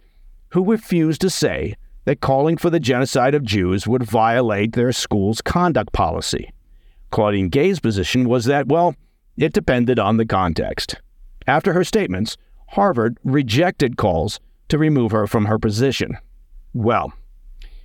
who 0.50 0.66
refused 0.66 1.22
to 1.22 1.30
say 1.30 1.76
that 2.06 2.20
calling 2.20 2.58
for 2.58 2.72
the 2.72 2.80
genocide 2.80 3.36
of 3.36 3.44
Jews 3.44 3.86
would 3.86 4.02
violate 4.02 4.74
their 4.74 4.92
school's 4.92 5.42
conduct 5.42 5.94
policy. 5.94 6.52
Claudine 7.12 7.50
Gay's 7.50 7.80
position 7.80 8.28
was 8.28 8.46
that, 8.46 8.68
well, 8.68 8.96
it 9.38 9.54
depended 9.54 10.00
on 10.00 10.18
the 10.18 10.26
context. 10.26 10.96
After 11.46 11.74
her 11.74 11.84
statements, 11.84 12.38
Harvard 12.70 13.20
rejected 13.24 13.98
calls 13.98 14.40
to 14.70 14.80
remove 14.80 15.12
her 15.12 15.28
from 15.28 15.46
her 15.46 15.60
position. 15.60 16.18
Well, 16.74 17.14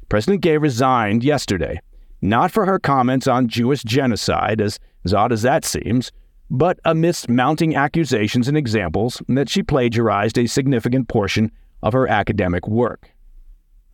President 0.08 0.42
Gay 0.42 0.56
resigned 0.56 1.22
yesterday 1.22 1.80
not 2.20 2.50
for 2.50 2.66
her 2.66 2.78
comments 2.78 3.26
on 3.26 3.48
Jewish 3.48 3.82
genocide, 3.84 4.60
as, 4.60 4.78
as 5.04 5.14
odd 5.14 5.32
as 5.32 5.42
that 5.42 5.64
seems, 5.64 6.10
but 6.50 6.78
amidst 6.84 7.28
mounting 7.28 7.76
accusations 7.76 8.48
and 8.48 8.56
examples 8.56 9.22
that 9.28 9.48
she 9.48 9.62
plagiarized 9.62 10.38
a 10.38 10.46
significant 10.46 11.08
portion 11.08 11.52
of 11.82 11.92
her 11.92 12.08
academic 12.08 12.66
work. 12.66 13.10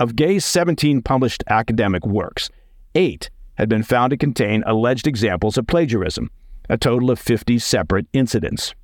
Of 0.00 0.16
Gay's 0.16 0.44
17 0.44 1.02
published 1.02 1.44
academic 1.48 2.06
works, 2.06 2.50
eight 2.94 3.30
had 3.54 3.68
been 3.68 3.82
found 3.82 4.10
to 4.10 4.16
contain 4.16 4.64
alleged 4.66 5.06
examples 5.06 5.58
of 5.58 5.66
plagiarism, 5.66 6.30
a 6.68 6.78
total 6.78 7.10
of 7.10 7.18
50 7.18 7.58
separate 7.58 8.06
incidents. 8.12 8.74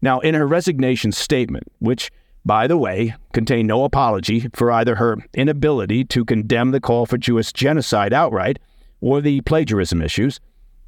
Now, 0.00 0.20
in 0.20 0.34
her 0.34 0.46
resignation 0.46 1.12
statement, 1.12 1.64
which 1.78 2.10
by 2.46 2.66
the 2.66 2.76
way, 2.76 3.14
contain 3.32 3.66
no 3.66 3.84
apology 3.84 4.48
for 4.52 4.70
either 4.70 4.96
her 4.96 5.18
inability 5.32 6.04
to 6.04 6.24
condemn 6.24 6.72
the 6.72 6.80
call 6.80 7.06
for 7.06 7.16
Jewish 7.16 7.52
genocide 7.52 8.12
outright 8.12 8.58
or 9.00 9.20
the 9.20 9.40
plagiarism 9.42 10.02
issues. 10.02 10.40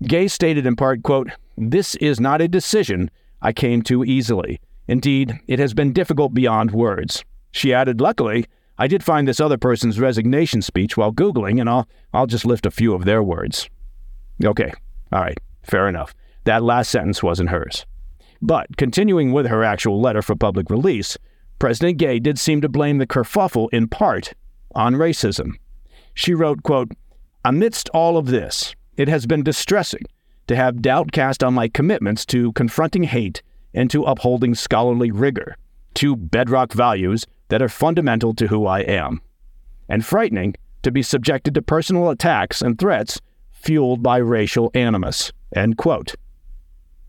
Gay 0.03 0.29
stated 0.29 0.67
in 0.67 0.77
part, 0.77 1.03
quote, 1.03 1.31
This 1.57 1.95
is 1.97 2.21
not 2.21 2.43
a 2.43 2.49
decision 2.49 3.11
I 3.41 3.53
came 3.53 3.83
to 3.83 4.05
easily. 4.05 4.61
Indeed, 4.87 5.41
it 5.47 5.59
has 5.59 5.73
been 5.73 5.93
difficult 5.93 6.35
beyond 6.35 6.73
words. 6.73 7.25
She 7.53 7.73
added, 7.73 8.01
Luckily, 8.01 8.47
I 8.79 8.87
did 8.87 9.03
find 9.03 9.27
this 9.27 9.41
other 9.41 9.57
person's 9.57 9.99
resignation 9.99 10.61
speech 10.61 10.97
while 10.97 11.13
Googling, 11.13 11.59
and 11.59 11.71
I'll, 11.71 11.89
I'll 12.13 12.27
just 12.27 12.45
lift 12.45 12.67
a 12.67 12.71
few 12.71 12.93
of 12.93 13.07
their 13.07 13.23
words. 13.23 13.71
Okay, 14.45 14.73
all 15.11 15.23
right, 15.23 15.39
fair 15.63 15.89
enough. 15.89 16.15
That 16.45 16.63
last 16.63 16.91
sentence 16.91 17.23
wasn't 17.23 17.49
hers. 17.49 17.87
But 18.43 18.77
continuing 18.77 19.33
with 19.33 19.47
her 19.47 19.65
actual 19.65 20.01
letter 20.01 20.21
for 20.21 20.37
public 20.37 20.69
release, 20.69 21.17
President 21.59 21.99
Gay 21.99 22.19
did 22.19 22.39
seem 22.39 22.61
to 22.61 22.69
blame 22.69 22.99
the 22.99 23.07
kerfuffle 23.07 23.69
in 23.73 23.89
part 23.89 24.35
on 24.75 24.95
racism. 24.95 25.53
She 26.15 26.35
wrote, 26.35 26.63
quote, 26.63 26.93
Amidst 27.45 27.89
all 27.91 28.17
of 28.17 28.27
this, 28.27 28.75
it 28.97 29.09
has 29.09 29.27
been 29.27 29.43
distressing 29.43 30.03
to 30.49 30.57
have 30.57 30.83
doubt 30.83 31.13
cast 31.13 31.43
on 31.43 31.55
my 31.55 31.69
commitments 31.69 32.27
to 32.27 32.53
confronting 32.53 33.05
hate 33.05 33.43
and 33.75 33.91
to 33.91 34.05
upholding 34.05 34.55
scholarly 34.55 35.11
rigor, 35.11 35.57
two 35.95 36.17
bedrock 36.17 36.73
values 36.73 37.27
that 37.49 37.63
are 37.63 37.69
fundamental 37.69 38.35
to 38.35 38.49
who 38.49 38.67
I 38.67 38.81
am, 38.81 39.21
and 39.89 40.05
frightening 40.05 40.55
to 40.83 40.91
be 40.91 41.03
subjected 41.03 41.55
to 41.55 41.63
personal 41.63 42.11
attacks 42.11 42.63
and 42.63 42.79
threats 42.79 43.21
fueled 43.51 44.03
by 44.03 44.19
racial 44.19 44.71
animus. 44.75 45.33
End 45.55 45.77
quote. 45.77 46.15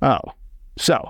Oh, 0.01 0.19
so 0.77 1.09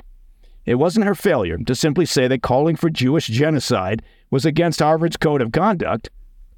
it 0.67 0.75
wasn't 0.75 1.05
her 1.05 1.15
failure 1.15 1.57
to 1.57 1.73
simply 1.73 2.05
say 2.05 2.27
that 2.27 2.43
calling 2.43 2.75
for 2.75 2.89
Jewish 2.89 3.27
genocide 3.27 4.03
was 4.29 4.45
against 4.45 4.81
Harvard's 4.81 5.15
code 5.15 5.41
of 5.41 5.53
conduct, 5.53 6.09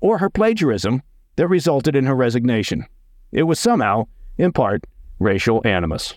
or 0.01 0.17
her 0.17 0.31
plagiarism 0.31 1.03
that 1.35 1.47
resulted 1.47 1.95
in 1.95 2.07
her 2.07 2.15
resignation. 2.15 2.85
It 3.31 3.43
was 3.43 3.59
somehow, 3.59 4.07
in 4.35 4.51
part, 4.51 4.85
racial 5.19 5.61
animus. 5.63 6.15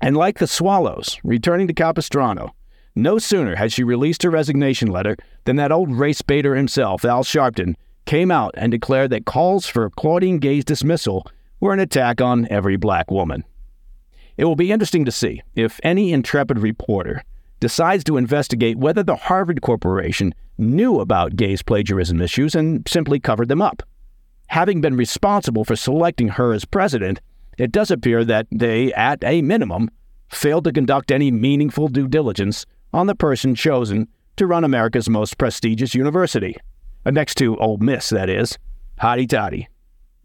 And 0.00 0.16
like 0.16 0.38
the 0.38 0.46
swallows 0.46 1.18
returning 1.22 1.68
to 1.68 1.74
Capistrano, 1.74 2.54
no 2.94 3.18
sooner 3.18 3.54
had 3.56 3.70
she 3.70 3.84
released 3.84 4.22
her 4.22 4.30
resignation 4.30 4.88
letter 4.88 5.16
than 5.44 5.56
that 5.56 5.72
old 5.72 5.94
race 5.94 6.22
baiter 6.22 6.54
himself, 6.54 7.04
Al 7.04 7.22
Sharpton, 7.22 7.74
came 8.06 8.30
out 8.30 8.54
and 8.56 8.72
declared 8.72 9.10
that 9.10 9.26
calls 9.26 9.66
for 9.66 9.90
Claudine 9.90 10.38
Gay's 10.38 10.64
dismissal 10.64 11.26
were 11.60 11.74
an 11.74 11.80
attack 11.80 12.22
on 12.22 12.48
every 12.50 12.76
black 12.76 13.10
woman. 13.10 13.44
It 14.36 14.44
will 14.44 14.56
be 14.56 14.72
interesting 14.72 15.04
to 15.04 15.12
see 15.12 15.42
if 15.54 15.78
any 15.82 16.12
intrepid 16.12 16.58
reporter 16.58 17.22
decides 17.60 18.02
to 18.04 18.16
investigate 18.16 18.78
whether 18.78 19.02
the 19.02 19.16
Harvard 19.16 19.62
Corporation 19.62 20.34
knew 20.58 21.00
about 21.00 21.36
Gay's 21.36 21.62
plagiarism 21.62 22.20
issues 22.20 22.54
and 22.54 22.86
simply 22.88 23.20
covered 23.20 23.48
them 23.48 23.62
up. 23.62 23.82
Having 24.48 24.80
been 24.80 24.96
responsible 24.96 25.64
for 25.64 25.76
selecting 25.76 26.28
her 26.28 26.52
as 26.52 26.64
president, 26.64 27.20
it 27.58 27.70
does 27.70 27.90
appear 27.90 28.24
that 28.24 28.46
they, 28.50 28.92
at 28.94 29.22
a 29.22 29.42
minimum, 29.42 29.90
failed 30.28 30.64
to 30.64 30.72
conduct 30.72 31.10
any 31.10 31.30
meaningful 31.30 31.88
due 31.88 32.08
diligence 32.08 32.66
on 32.92 33.06
the 33.06 33.14
person 33.14 33.54
chosen 33.54 34.08
to 34.36 34.46
run 34.46 34.64
America's 34.64 35.08
most 35.08 35.38
prestigious 35.38 35.94
university. 35.94 36.56
Next 37.04 37.36
to 37.36 37.56
Ole 37.58 37.78
Miss, 37.78 38.08
that 38.10 38.30
is. 38.30 38.58
Hotty 39.00 39.28
toddy. 39.28 39.68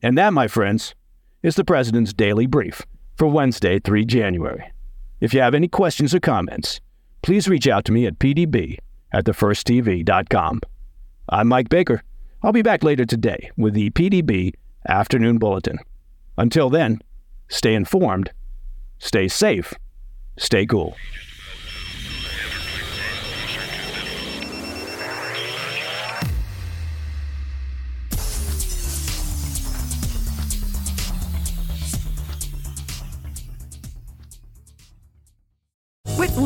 And 0.02 0.18
that, 0.18 0.34
my 0.34 0.48
friends, 0.48 0.96
is 1.44 1.56
the 1.56 1.66
President's 1.66 2.14
Daily 2.14 2.46
Brief 2.48 2.86
for 3.18 3.28
Wednesday, 3.28 3.80
3 3.80 4.06
January. 4.06 4.72
If 5.20 5.34
you 5.34 5.42
have 5.42 5.56
any 5.56 5.68
questions 5.68 6.14
or 6.14 6.20
comments, 6.20 6.80
please 7.24 7.48
reach 7.48 7.68
out 7.68 7.84
to 7.86 7.92
me 7.92 8.06
at 8.06 8.20
pdb 8.20 8.78
at 9.12 9.26
thefirsttv.com. 9.26 10.62
I'm 11.30 11.48
Mike 11.48 11.70
Baker. 11.70 12.04
I'll 12.44 12.52
be 12.52 12.62
back 12.62 12.84
later 12.84 13.06
today 13.06 13.50
with 13.58 13.74
the 13.74 13.90
PDB 13.90 14.54
Afternoon 14.88 15.40
Bulletin. 15.40 15.80
Until 16.38 16.70
then, 16.70 17.02
stay 17.48 17.74
informed, 17.74 18.32
stay 19.00 19.28
safe, 19.28 19.74
stay 20.38 20.68
cool. 20.68 20.96